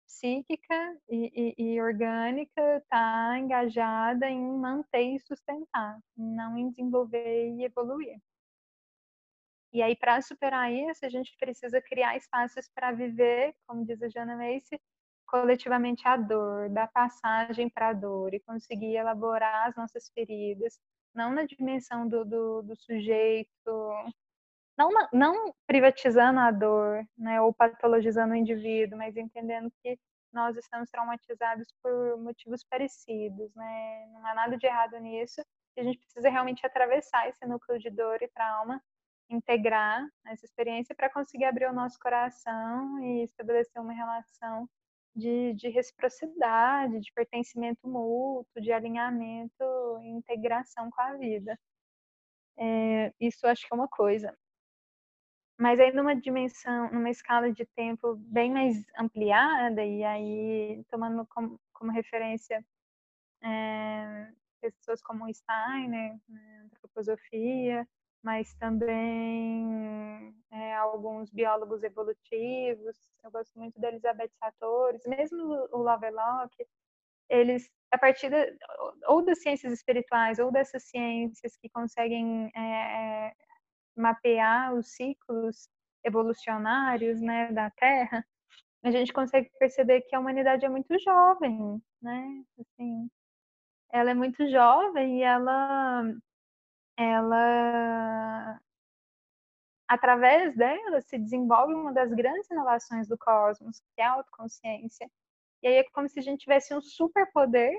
psíquica 0.05 0.97
e, 1.09 1.55
e, 1.57 1.73
e 1.73 1.81
orgânica 1.81 2.77
está 2.77 3.37
engajada 3.39 4.29
em 4.29 4.39
manter 4.39 5.15
e 5.15 5.19
sustentar, 5.19 5.99
não 6.15 6.55
em 6.57 6.69
desenvolver 6.69 7.49
e 7.55 7.63
evoluir. 7.63 8.19
E 9.75 9.81
aí, 9.81 9.93
para 9.93 10.21
superar 10.21 10.71
isso, 10.71 11.05
a 11.05 11.09
gente 11.09 11.35
precisa 11.37 11.81
criar 11.81 12.15
espaços 12.15 12.69
para 12.73 12.93
viver, 12.93 13.53
como 13.67 13.85
diz 13.85 14.01
a 14.01 14.07
Jana 14.07 14.37
Macy, 14.37 14.79
coletivamente 15.27 16.07
a 16.07 16.15
dor, 16.15 16.69
dar 16.69 16.87
passagem 16.87 17.69
para 17.69 17.89
a 17.89 17.93
dor 17.93 18.33
e 18.33 18.39
conseguir 18.39 18.95
elaborar 18.95 19.67
as 19.67 19.75
nossas 19.75 20.09
feridas, 20.13 20.79
não 21.13 21.33
na 21.33 21.43
dimensão 21.43 22.07
do, 22.07 22.23
do, 22.23 22.61
do 22.61 22.75
sujeito 22.77 23.91
não, 24.77 24.89
não 25.11 25.53
privatizando 25.67 26.39
a 26.39 26.51
dor, 26.51 27.05
né, 27.17 27.41
ou 27.41 27.53
patologizando 27.53 28.33
o 28.33 28.37
indivíduo, 28.37 28.97
mas 28.97 29.17
entendendo 29.17 29.69
que 29.81 29.99
nós 30.31 30.55
estamos 30.55 30.89
traumatizados 30.89 31.67
por 31.83 32.17
motivos 32.17 32.63
parecidos, 32.63 33.53
né? 33.55 34.07
Não 34.13 34.25
há 34.25 34.33
nada 34.33 34.57
de 34.57 34.65
errado 34.65 34.97
nisso. 34.99 35.41
E 35.77 35.81
a 35.81 35.83
gente 35.83 35.97
precisa 35.97 36.29
realmente 36.29 36.65
atravessar 36.65 37.27
esse 37.29 37.45
núcleo 37.45 37.79
de 37.79 37.89
dor 37.89 38.21
e 38.21 38.27
trauma, 38.29 38.81
integrar 39.29 40.07
essa 40.25 40.45
experiência 40.45 40.95
para 40.95 41.09
conseguir 41.09 41.45
abrir 41.45 41.67
o 41.69 41.73
nosso 41.73 41.99
coração 41.99 42.99
e 43.03 43.23
estabelecer 43.23 43.81
uma 43.81 43.93
relação 43.93 44.69
de, 45.15 45.53
de 45.53 45.69
reciprocidade, 45.69 46.99
de 46.99 47.11
pertencimento 47.13 47.87
mútuo, 47.87 48.61
de 48.61 48.71
alinhamento 48.71 49.63
e 50.01 50.09
integração 50.09 50.89
com 50.91 51.01
a 51.01 51.13
vida. 51.15 51.57
É, 52.57 53.13
isso 53.19 53.47
acho 53.47 53.67
que 53.67 53.73
é 53.73 53.75
uma 53.75 53.87
coisa. 53.87 54.37
Mas 55.57 55.79
aí 55.79 55.91
numa 55.93 56.15
dimensão, 56.15 56.91
numa 56.91 57.09
escala 57.09 57.51
de 57.51 57.65
tempo 57.65 58.15
bem 58.17 58.51
mais 58.51 58.83
ampliada, 58.99 59.85
e 59.85 60.03
aí 60.03 60.83
tomando 60.89 61.25
como, 61.27 61.59
como 61.73 61.91
referência 61.91 62.63
é, 63.41 64.31
pessoas 64.61 65.01
como 65.01 65.31
Steiner, 65.33 66.17
né, 66.27 66.61
antroposofia, 66.65 67.87
mas 68.25 68.55
também 68.55 70.35
é, 70.51 70.73
alguns 70.73 71.29
biólogos 71.29 71.83
evolutivos. 71.83 72.97
Eu 73.23 73.29
gosto 73.29 73.57
muito 73.57 73.79
da 73.79 73.89
Elizabeth 73.89 74.31
Sattores, 74.39 75.05
mesmo 75.05 75.67
o 75.71 75.77
Lovelock, 75.77 76.51
eles, 77.29 77.69
a 77.91 77.99
partir 77.99 78.31
ou 79.07 79.23
das 79.23 79.41
ciências 79.43 79.71
espirituais 79.71 80.39
ou 80.39 80.51
dessas 80.51 80.83
ciências 80.85 81.55
que 81.57 81.69
conseguem 81.69 82.51
é, 82.55 83.31
mapear 83.95 84.73
os 84.73 84.95
ciclos 84.95 85.69
evolucionários 86.03 87.21
né, 87.21 87.51
da 87.51 87.69
Terra, 87.69 88.25
a 88.83 88.89
gente 88.89 89.13
consegue 89.13 89.51
perceber 89.59 90.01
que 90.01 90.15
a 90.15 90.19
humanidade 90.19 90.65
é 90.65 90.69
muito 90.69 90.97
jovem, 90.99 91.81
né? 92.01 92.43
Assim, 92.59 93.09
ela 93.91 94.11
é 94.11 94.13
muito 94.15 94.47
jovem 94.49 95.19
e 95.19 95.23
ela, 95.23 96.03
ela, 96.97 98.59
através 99.87 100.55
dela, 100.55 101.01
se 101.01 101.17
desenvolve 101.17 101.73
uma 101.73 101.93
das 101.93 102.13
grandes 102.13 102.49
inovações 102.49 103.07
do 103.07 103.17
cosmos, 103.17 103.79
que 103.95 104.01
é 104.01 104.05
a 104.05 104.11
autoconsciência. 104.11 105.09
E 105.63 105.67
aí 105.67 105.75
é 105.77 105.83
como 105.91 106.07
se 106.09 106.19
a 106.19 106.21
gente 106.21 106.41
tivesse 106.41 106.73
um 106.73 106.81
superpoder 106.81 107.73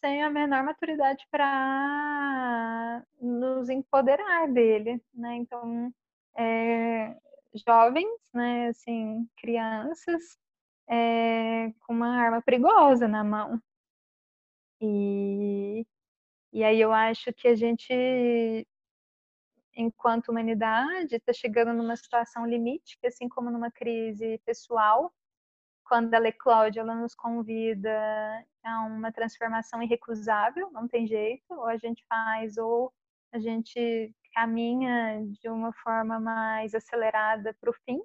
sem 0.00 0.22
a 0.22 0.30
menor 0.30 0.62
maturidade 0.62 1.26
para 1.30 3.04
nos 3.20 3.68
empoderar 3.68 4.48
dele, 4.52 5.02
né? 5.12 5.36
Então, 5.36 5.92
é, 6.36 7.16
jovens, 7.66 8.08
né, 8.32 8.68
assim, 8.68 9.28
crianças, 9.36 10.38
é, 10.88 11.72
com 11.80 11.92
uma 11.94 12.16
arma 12.16 12.42
perigosa 12.42 13.08
na 13.08 13.24
mão. 13.24 13.60
E, 14.80 15.84
e 16.52 16.64
aí 16.64 16.80
eu 16.80 16.92
acho 16.92 17.32
que 17.32 17.48
a 17.48 17.54
gente, 17.54 18.66
enquanto 19.76 20.28
humanidade, 20.30 21.16
está 21.16 21.32
chegando 21.32 21.72
numa 21.72 21.96
situação 21.96 22.46
limite, 22.46 22.98
que 22.98 23.06
assim 23.06 23.28
como 23.28 23.50
numa 23.50 23.70
crise 23.70 24.38
pessoal, 24.44 25.12
quando 25.84 26.12
ela 26.14 26.28
eclode, 26.28 26.78
ela 26.78 26.94
nos 26.94 27.14
convida 27.14 27.90
a 28.62 28.80
uma 28.86 29.10
transformação 29.10 29.82
irrecusável, 29.82 30.70
não 30.70 30.86
tem 30.86 31.06
jeito, 31.06 31.44
ou 31.50 31.66
a 31.66 31.76
gente 31.76 32.04
faz, 32.08 32.58
ou 32.58 32.92
a 33.32 33.38
gente 33.38 34.14
caminha 34.34 35.22
de 35.40 35.48
uma 35.48 35.72
forma 35.72 36.20
mais 36.20 36.74
acelerada 36.74 37.56
para 37.60 37.70
o 37.70 37.74
fim, 37.84 38.00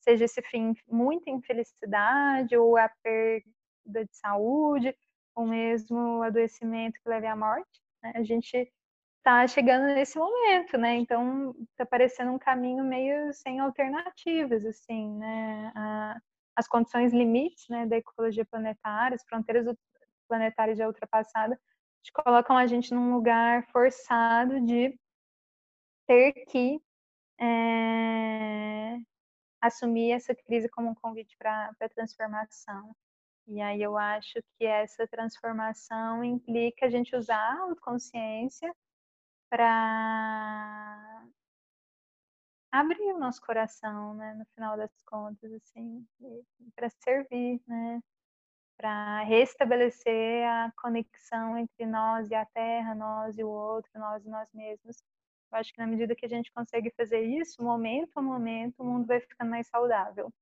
seja 0.00 0.24
esse 0.24 0.42
fim 0.42 0.74
muita 0.88 1.30
infelicidade, 1.30 2.56
ou 2.56 2.76
a 2.76 2.88
perda 3.02 4.04
de 4.04 4.16
saúde, 4.16 4.96
ou 5.34 5.46
mesmo 5.46 6.18
o 6.18 6.22
adoecimento 6.22 7.00
que 7.00 7.08
leve 7.08 7.26
à 7.26 7.36
morte. 7.36 7.80
Né? 8.02 8.12
A 8.14 8.22
gente 8.22 8.70
está 9.18 9.46
chegando 9.46 9.84
nesse 9.94 10.18
momento, 10.18 10.76
né? 10.76 10.96
Então 10.96 11.54
está 11.70 11.86
parecendo 11.86 12.32
um 12.32 12.38
caminho 12.38 12.84
meio 12.84 13.32
sem 13.32 13.60
alternativas, 13.60 14.64
assim, 14.66 15.16
né? 15.16 15.72
A, 15.74 16.20
as 16.56 16.68
condições 16.68 17.12
limites 17.12 17.66
né, 17.68 17.86
da 17.86 17.96
ecologia 17.96 18.44
planetária, 18.44 19.14
as 19.14 19.24
fronteiras 19.24 19.66
planetárias 20.28 20.76
já 20.78 20.86
ultrapassadas, 20.86 21.58
colocam 22.12 22.56
a 22.56 22.66
gente 22.66 22.92
num 22.92 23.14
lugar 23.14 23.64
forçado 23.68 24.60
de 24.60 24.94
ter 26.06 26.32
que 26.46 26.80
é, 27.40 28.98
assumir 29.60 30.12
essa 30.12 30.34
crise 30.34 30.68
como 30.68 30.90
um 30.90 30.94
convite 30.94 31.36
para 31.38 31.70
a 31.80 31.88
transformação. 31.88 32.94
E 33.46 33.60
aí 33.60 33.82
eu 33.82 33.98
acho 33.98 34.40
que 34.58 34.64
essa 34.64 35.06
transformação 35.08 36.22
implica 36.24 36.86
a 36.86 36.90
gente 36.90 37.14
usar 37.16 37.36
a 37.36 37.62
autoconsciência 37.62 38.72
para 39.50 41.24
abrir 42.72 43.12
o 43.12 43.18
nosso 43.18 43.40
coração, 43.42 44.14
né, 44.14 44.34
no 44.34 44.46
final 44.54 44.76
das 44.76 44.90
contas, 45.06 45.52
assim, 45.52 46.06
para 46.74 46.88
servir, 46.88 47.60
né, 47.66 48.00
para 48.78 49.22
restabelecer 49.24 50.46
a 50.48 50.72
conexão 50.80 51.58
entre 51.58 51.86
nós 51.86 52.30
e 52.30 52.34
a 52.34 52.46
Terra, 52.46 52.94
nós 52.94 53.38
e 53.38 53.44
o 53.44 53.48
outro, 53.48 53.90
nós 53.96 54.24
e 54.24 54.28
nós 54.30 54.48
mesmos. 54.54 54.96
Eu 55.52 55.58
acho 55.58 55.72
que 55.72 55.78
na 55.80 55.86
medida 55.86 56.16
que 56.16 56.26
a 56.26 56.28
gente 56.28 56.52
consegue 56.52 56.90
fazer 56.96 57.20
isso, 57.22 57.62
momento 57.62 58.18
a 58.18 58.22
momento, 58.22 58.80
o 58.80 58.84
mundo 58.84 59.06
vai 59.06 59.20
ficando 59.20 59.50
mais 59.50 59.68
saudável. 59.68 60.32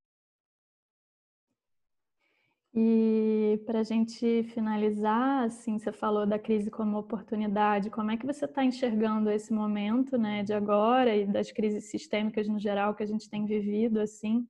E 2.73 3.61
para 3.67 3.81
a 3.81 3.83
gente 3.83 4.45
finalizar, 4.45 5.45
assim, 5.45 5.79
você 5.79 5.91
falou 5.91 6.25
da 6.25 6.39
crise 6.39 6.71
como 6.71 6.99
oportunidade. 6.99 7.91
Como 7.91 8.13
é 8.13 8.17
que 8.17 8.25
você 8.27 8.45
está 8.45 8.65
enxergando 8.65 9.29
esse 9.31 9.53
momento, 9.53 10.17
né, 10.17 10.45
de 10.45 10.53
agora 10.53 11.17
e 11.17 11.27
das 11.27 11.51
crises 11.51 11.91
sistêmicas 11.91 12.47
no 12.47 12.61
geral 12.61 12.95
que 12.95 13.03
a 13.03 13.07
gente 13.07 13.29
tem 13.29 13.45
vivido, 13.45 14.01
assim? 14.01 14.49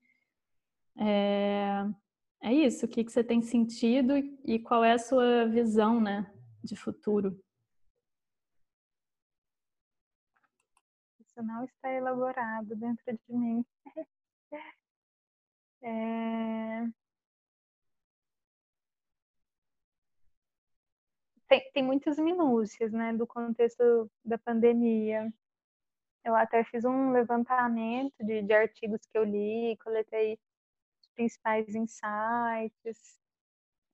É, 0.99 1.87
é 2.43 2.53
isso. 2.53 2.85
O 2.85 2.89
que 2.89 3.05
que 3.05 3.11
você 3.12 3.25
tem 3.25 3.41
sentido 3.41 4.14
e 4.45 4.59
qual 4.59 4.85
é 4.85 4.93
a 4.93 4.99
sua 4.99 5.47
visão, 5.47 5.99
né, 5.99 6.31
de 6.62 6.77
futuro? 6.77 7.41
Isso 11.21 11.43
não 11.43 11.64
está 11.64 11.91
elaborado 11.91 12.77
dentro 12.77 13.18
de 13.27 13.35
mim. 13.35 13.64
É... 15.83 16.99
tem, 21.51 21.70
tem 21.72 21.82
muitas 21.82 22.16
minúcias, 22.18 22.92
né, 22.92 23.12
do 23.12 23.26
contexto 23.26 24.11
da 24.24 24.38
pandemia. 24.38 25.30
Eu 26.24 26.34
até 26.36 26.62
fiz 26.64 26.84
um 26.84 27.11
levantamento 27.11 28.14
de, 28.20 28.42
de 28.42 28.53
artigos 28.55 29.01
que 29.07 29.18
eu 29.18 29.24
li, 29.24 29.76
coletei 29.82 30.34
os 31.03 31.09
principais 31.14 31.74
insights, 31.74 33.18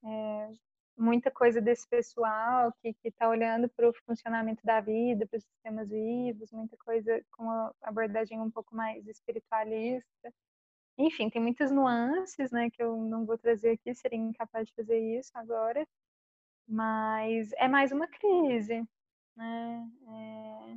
é, 0.04 0.50
muita 0.98 1.30
coisa 1.30 1.60
desse 1.60 1.88
pessoal 1.88 2.72
que 2.82 2.94
está 3.04 3.28
olhando 3.28 3.68
para 3.70 3.88
o 3.88 3.94
funcionamento 4.04 4.64
da 4.64 4.80
vida, 4.80 5.26
para 5.26 5.38
os 5.38 5.44
sistemas 5.44 5.88
vivos, 5.88 6.52
muita 6.52 6.76
coisa 6.76 7.24
com 7.32 7.44
uma 7.44 7.74
abordagem 7.80 8.40
um 8.40 8.50
pouco 8.50 8.74
mais 8.76 9.06
espiritualista. 9.06 10.32
Enfim, 10.98 11.30
tem 11.30 11.40
muitas 11.40 11.70
nuances, 11.70 12.50
né, 12.50 12.70
que 12.70 12.82
eu 12.82 12.96
não 12.96 13.24
vou 13.24 13.38
trazer 13.38 13.70
aqui, 13.72 13.94
seria 13.94 14.18
incapaz 14.18 14.66
de 14.68 14.74
fazer 14.74 14.98
isso 15.18 15.30
agora, 15.34 15.86
mas 16.68 17.52
é 17.54 17.68
mais 17.68 17.92
uma 17.92 18.06
crise, 18.08 18.86
né? 19.36 19.88
É... 20.08 20.76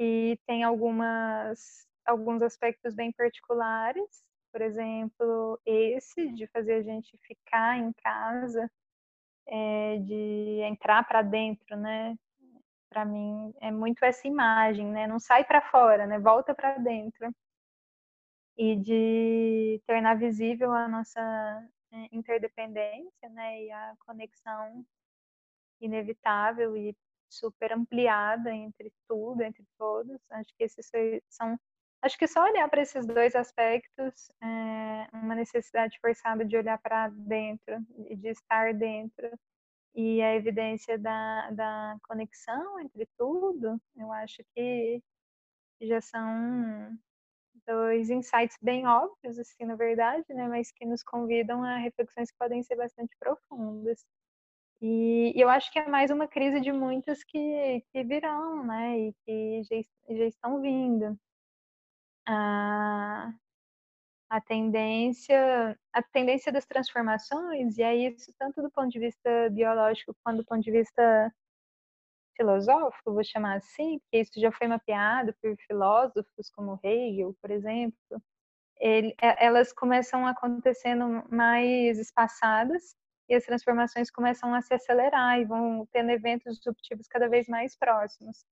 E 0.00 0.38
tem 0.46 0.62
algumas, 0.62 1.86
alguns 2.06 2.42
aspectos 2.42 2.94
bem 2.94 3.12
particulares, 3.12 4.24
por 4.52 4.62
exemplo, 4.62 5.60
esse 5.66 6.28
de 6.32 6.46
fazer 6.48 6.74
a 6.74 6.82
gente 6.82 7.16
ficar 7.18 7.78
em 7.78 7.92
casa, 7.94 8.70
é, 9.46 9.98
de 9.98 10.60
entrar 10.62 11.06
para 11.06 11.22
dentro, 11.22 11.76
né? 11.76 12.16
Para 12.90 13.04
mim 13.04 13.54
é 13.60 13.70
muito 13.70 14.04
essa 14.04 14.26
imagem, 14.28 14.86
né? 14.88 15.06
Não 15.06 15.18
sai 15.20 15.44
para 15.44 15.60
fora, 15.70 16.06
né? 16.06 16.18
Volta 16.18 16.54
para 16.54 16.78
dentro 16.78 17.32
e 18.58 18.76
de 18.76 19.80
tornar 19.86 20.14
visível 20.18 20.72
a 20.72 20.88
nossa 20.88 21.68
interdependência, 22.12 23.28
né, 23.30 23.64
e 23.64 23.70
a 23.72 23.94
conexão 24.06 24.84
inevitável 25.80 26.76
e 26.76 26.96
super 27.28 27.72
ampliada 27.72 28.52
entre 28.54 28.92
tudo, 29.06 29.42
entre 29.42 29.64
todos. 29.78 30.20
Acho 30.30 30.54
que 30.56 30.64
esses 30.64 30.90
são, 31.28 31.58
acho 32.02 32.18
que 32.18 32.26
só 32.26 32.42
olhar 32.44 32.68
para 32.68 32.82
esses 32.82 33.06
dois 33.06 33.34
aspectos, 33.34 34.30
é 34.42 35.08
uma 35.12 35.34
necessidade 35.34 35.98
forçada 36.00 36.44
de 36.44 36.56
olhar 36.56 36.78
para 36.78 37.08
dentro 37.08 37.76
e 38.08 38.16
de 38.16 38.28
estar 38.28 38.74
dentro 38.74 39.30
e 39.94 40.22
a 40.22 40.34
evidência 40.34 40.96
da, 40.96 41.50
da 41.50 41.96
conexão 42.06 42.78
entre 42.78 43.04
tudo, 43.18 43.80
eu 43.96 44.12
acho 44.12 44.44
que 44.54 45.02
já 45.80 46.00
são 46.00 46.96
dois 47.68 48.10
insights 48.10 48.56
bem 48.62 48.86
óbvios, 48.86 49.38
assim, 49.38 49.64
na 49.64 49.76
verdade, 49.76 50.24
né? 50.30 50.48
Mas 50.48 50.72
que 50.72 50.86
nos 50.86 51.02
convidam 51.02 51.62
a 51.62 51.76
reflexões 51.76 52.30
que 52.30 52.38
podem 52.38 52.62
ser 52.62 52.76
bastante 52.76 53.14
profundas. 53.20 54.04
E, 54.80 55.32
eu 55.36 55.48
acho 55.48 55.72
que 55.72 55.78
é 55.78 55.88
mais 55.88 56.10
uma 56.10 56.28
crise 56.28 56.60
de 56.60 56.72
muitas 56.72 57.22
que, 57.24 57.84
que 57.92 58.04
virão, 58.04 58.64
né? 58.64 58.98
E 58.98 59.14
que 59.24 59.62
já, 59.64 60.16
já 60.16 60.24
estão 60.26 60.60
vindo. 60.62 61.18
A, 62.26 63.32
a 64.30 64.40
tendência 64.40 65.78
a 65.92 66.02
tendência 66.02 66.52
das 66.52 66.66
transformações 66.66 67.78
e 67.78 67.82
é 67.82 67.96
isso 67.96 68.32
tanto 68.38 68.62
do 68.62 68.70
ponto 68.70 68.90
de 68.90 68.98
vista 68.98 69.48
biológico 69.50 70.14
quanto 70.22 70.38
do 70.38 70.44
ponto 70.44 70.60
de 70.62 70.70
vista 70.70 71.32
filosófico, 72.38 73.12
vou 73.12 73.24
chamar 73.24 73.56
assim, 73.56 73.98
porque 73.98 74.18
isso 74.18 74.40
já 74.40 74.52
foi 74.52 74.68
mapeado 74.68 75.34
por 75.42 75.56
filósofos 75.66 76.48
como 76.54 76.78
Hegel, 76.82 77.36
por 77.42 77.50
exemplo, 77.50 78.22
ele, 78.80 79.14
é, 79.20 79.46
elas 79.46 79.72
começam 79.72 80.26
acontecendo 80.26 81.24
mais 81.30 81.98
espaçadas 81.98 82.96
e 83.28 83.34
as 83.34 83.44
transformações 83.44 84.10
começam 84.10 84.54
a 84.54 84.62
se 84.62 84.72
acelerar 84.72 85.40
e 85.40 85.44
vão 85.44 85.86
tendo 85.92 86.10
eventos 86.10 86.56
disruptivos 86.56 87.06
cada 87.08 87.28
vez 87.28 87.48
mais 87.48 87.76
próximos. 87.76 88.44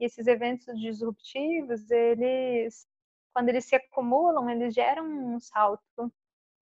E 0.00 0.04
esses 0.04 0.26
eventos 0.26 0.78
disruptivos, 0.80 1.90
eles, 1.90 2.86
quando 3.32 3.48
eles 3.48 3.64
se 3.64 3.76
acumulam, 3.76 4.50
eles 4.50 4.74
geram 4.74 5.06
um 5.06 5.40
salto 5.40 6.12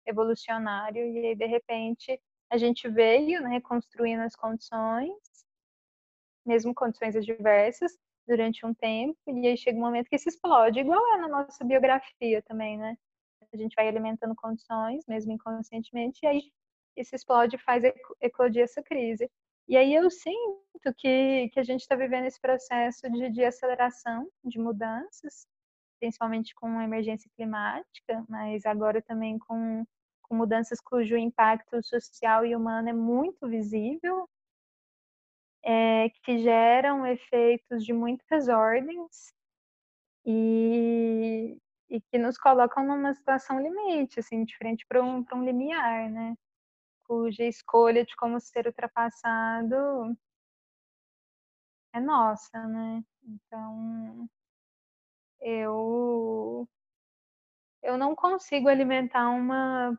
evolucionário 0.05 1.05
e 1.05 1.28
aí, 1.28 1.36
de 1.36 1.45
repente, 1.45 2.22
a 2.49 2.57
gente 2.57 2.88
veio 2.89 3.41
né, 3.41 3.62
construindo 3.62 4.22
as 4.22 4.36
condições 4.36 5.14
mesmo 6.49 6.73
condições 6.73 7.15
adversas, 7.15 7.95
durante 8.27 8.65
um 8.65 8.73
tempo, 8.73 9.17
e 9.27 9.47
aí 9.47 9.57
chega 9.57 9.77
um 9.77 9.81
momento 9.81 10.09
que 10.09 10.17
se 10.17 10.29
explode, 10.29 10.79
igual 10.79 11.01
é 11.13 11.17
na 11.17 11.27
nossa 11.27 11.63
biografia 11.63 12.41
também, 12.43 12.77
né? 12.77 12.97
A 13.53 13.57
gente 13.57 13.75
vai 13.75 13.87
alimentando 13.87 14.35
condições, 14.35 15.03
mesmo 15.07 15.31
inconscientemente, 15.31 16.19
e 16.23 16.27
aí 16.27 16.41
isso 16.97 17.15
explode 17.15 17.55
e 17.55 17.59
faz 17.59 17.83
eclodir 18.21 18.63
essa 18.63 18.83
crise. 18.83 19.29
E 19.67 19.77
aí 19.77 19.93
eu 19.93 20.09
sinto 20.09 20.93
que, 20.97 21.49
que 21.49 21.59
a 21.59 21.63
gente 21.63 21.81
está 21.81 21.95
vivendo 21.95 22.25
esse 22.25 22.41
processo 22.41 23.09
de, 23.11 23.29
de 23.29 23.43
aceleração, 23.43 24.27
de 24.43 24.59
mudanças, 24.59 25.47
principalmente 25.99 26.53
com 26.55 26.79
a 26.79 26.83
emergência 26.83 27.29
climática, 27.35 28.25
mas 28.27 28.65
agora 28.65 29.01
também 29.01 29.37
com, 29.39 29.83
com 30.23 30.35
mudanças 30.35 30.79
cujo 30.79 31.17
impacto 31.17 31.81
social 31.83 32.45
e 32.45 32.55
humano 32.55 32.89
é 32.89 32.93
muito 32.93 33.47
visível, 33.47 34.27
é, 35.70 36.09
que 36.24 36.39
geram 36.39 37.05
efeitos 37.05 37.86
de 37.86 37.93
muitas 37.93 38.47
ordens 38.47 39.32
e, 40.26 41.59
e 41.89 42.01
que 42.01 42.17
nos 42.17 42.39
colocam 42.39 42.84
numa 42.84 43.13
situação 43.13 43.61
limite, 43.61 44.20
assim, 44.20 44.43
diferente 44.43 44.84
para 44.88 45.03
um, 45.03 45.24
um 45.32 45.43
limiar, 45.43 46.09
né? 46.09 46.36
Cuja 47.05 47.43
escolha 47.45 48.03
de 48.05 48.15
como 48.15 48.39
ser 48.39 48.65
ultrapassado 48.67 50.17
é 51.93 51.99
nossa, 51.99 52.65
né? 52.67 53.03
Então, 53.24 54.28
eu 55.41 56.67
eu 57.84 57.97
não 57.97 58.15
consigo 58.15 58.67
alimentar 58.70 59.30
uma 59.30 59.97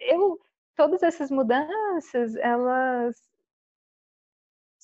eu 0.00 0.38
todas 0.76 1.02
essas 1.02 1.30
mudanças 1.30 2.34
elas 2.36 3.29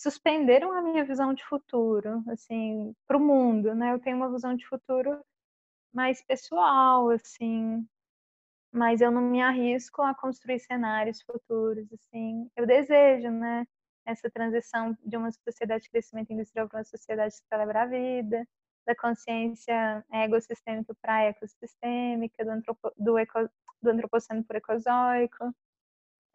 suspenderam 0.06 0.72
a 0.72 0.80
minha 0.80 1.04
visão 1.04 1.34
de 1.34 1.44
futuro, 1.44 2.22
assim, 2.28 2.94
para 3.08 3.16
o 3.16 3.20
mundo, 3.20 3.74
né? 3.74 3.92
Eu 3.92 3.98
tenho 3.98 4.16
uma 4.16 4.30
visão 4.30 4.54
de 4.54 4.64
futuro 4.64 5.20
mais 5.92 6.22
pessoal, 6.22 7.10
assim, 7.10 7.84
mas 8.72 9.00
eu 9.00 9.10
não 9.10 9.22
me 9.22 9.42
arrisco 9.42 10.02
a 10.02 10.14
construir 10.14 10.60
cenários 10.60 11.22
futuros, 11.22 11.92
assim. 11.92 12.48
Eu 12.56 12.66
desejo, 12.66 13.30
né? 13.30 13.66
Essa 14.06 14.30
transição 14.30 14.96
de 15.04 15.16
uma 15.16 15.32
sociedade 15.32 15.84
de 15.84 15.90
crescimento 15.90 16.32
industrial 16.32 16.68
para 16.68 16.78
uma 16.78 16.84
sociedade 16.84 17.34
que 17.34 17.48
celebra 17.48 17.82
a 17.82 17.86
vida, 17.86 18.46
da 18.86 18.94
consciência 18.94 20.04
ecossistêmica 20.12 20.94
para 21.02 21.24
ecossistêmica, 21.24 22.44
do, 22.44 22.50
antropo, 22.52 22.92
do, 22.96 23.18
eco, 23.18 23.50
do 23.82 23.90
antropoceno 23.90 24.44
por 24.44 24.54
ecozoico, 24.54 25.52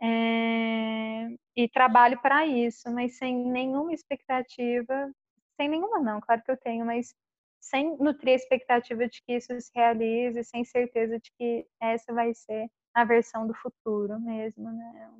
é, 0.01 1.29
e 1.55 1.69
trabalho 1.69 2.19
para 2.21 2.45
isso, 2.45 2.89
mas 2.91 3.17
sem 3.17 3.35
nenhuma 3.49 3.93
expectativa, 3.93 5.11
sem 5.55 5.69
nenhuma 5.69 5.99
não, 5.99 6.19
claro 6.19 6.41
que 6.43 6.51
eu 6.51 6.57
tenho, 6.57 6.85
mas 6.85 7.13
sem 7.59 7.95
nutrir 7.97 8.33
a 8.33 8.35
expectativa 8.35 9.07
de 9.07 9.21
que 9.21 9.33
isso 9.33 9.59
se 9.61 9.71
realize, 9.75 10.43
sem 10.43 10.65
certeza 10.65 11.19
de 11.19 11.31
que 11.37 11.67
essa 11.79 12.11
vai 12.13 12.33
ser 12.33 12.67
a 12.93 13.03
versão 13.05 13.45
do 13.45 13.53
futuro 13.53 14.19
mesmo, 14.19 14.71
né? 14.71 15.11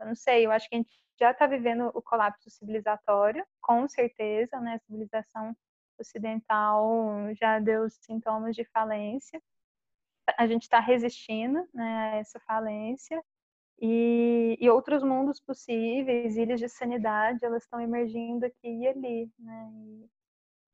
Eu 0.00 0.06
não 0.06 0.14
sei, 0.16 0.44
eu 0.44 0.50
acho 0.50 0.68
que 0.68 0.74
a 0.74 0.78
gente 0.78 0.90
já 1.18 1.30
está 1.30 1.46
vivendo 1.46 1.90
o 1.94 2.02
colapso 2.02 2.50
civilizatório, 2.50 3.46
com 3.60 3.88
certeza, 3.88 4.60
né? 4.60 4.74
A 4.74 4.78
civilização 4.80 5.56
ocidental 5.98 7.32
já 7.34 7.60
deu 7.60 7.88
sintomas 7.88 8.56
de 8.56 8.64
falência. 8.64 9.40
A 10.36 10.46
gente 10.46 10.62
está 10.62 10.80
resistindo 10.80 11.68
né, 11.72 12.12
a 12.14 12.16
essa 12.16 12.40
falência 12.40 13.22
e, 13.80 14.56
e, 14.60 14.70
outros 14.70 15.02
mundos 15.02 15.40
possíveis, 15.40 16.36
ilhas 16.36 16.60
de 16.60 16.68
sanidade, 16.68 17.44
elas 17.44 17.64
estão 17.64 17.80
emergindo 17.80 18.46
aqui 18.46 18.68
e 18.68 18.86
ali, 18.86 19.30
né? 19.38 19.72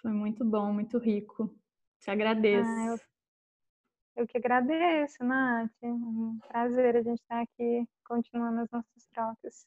Foi 0.00 0.12
muito 0.12 0.44
bom, 0.44 0.72
muito 0.72 0.98
rico. 0.98 1.52
Te 2.00 2.10
agradeço. 2.10 2.68
Ah, 2.68 2.86
eu, 2.86 4.22
eu, 4.22 4.26
que 4.26 4.36
agradeço, 4.36 5.24
Nath. 5.24 5.72
Um 5.82 6.38
prazer 6.46 6.96
a 6.96 7.02
gente 7.02 7.20
estar 7.20 7.40
aqui 7.40 7.88
continuando 8.04 8.60
as 8.60 8.70
nossas 8.70 9.06
trocas. 9.12 9.66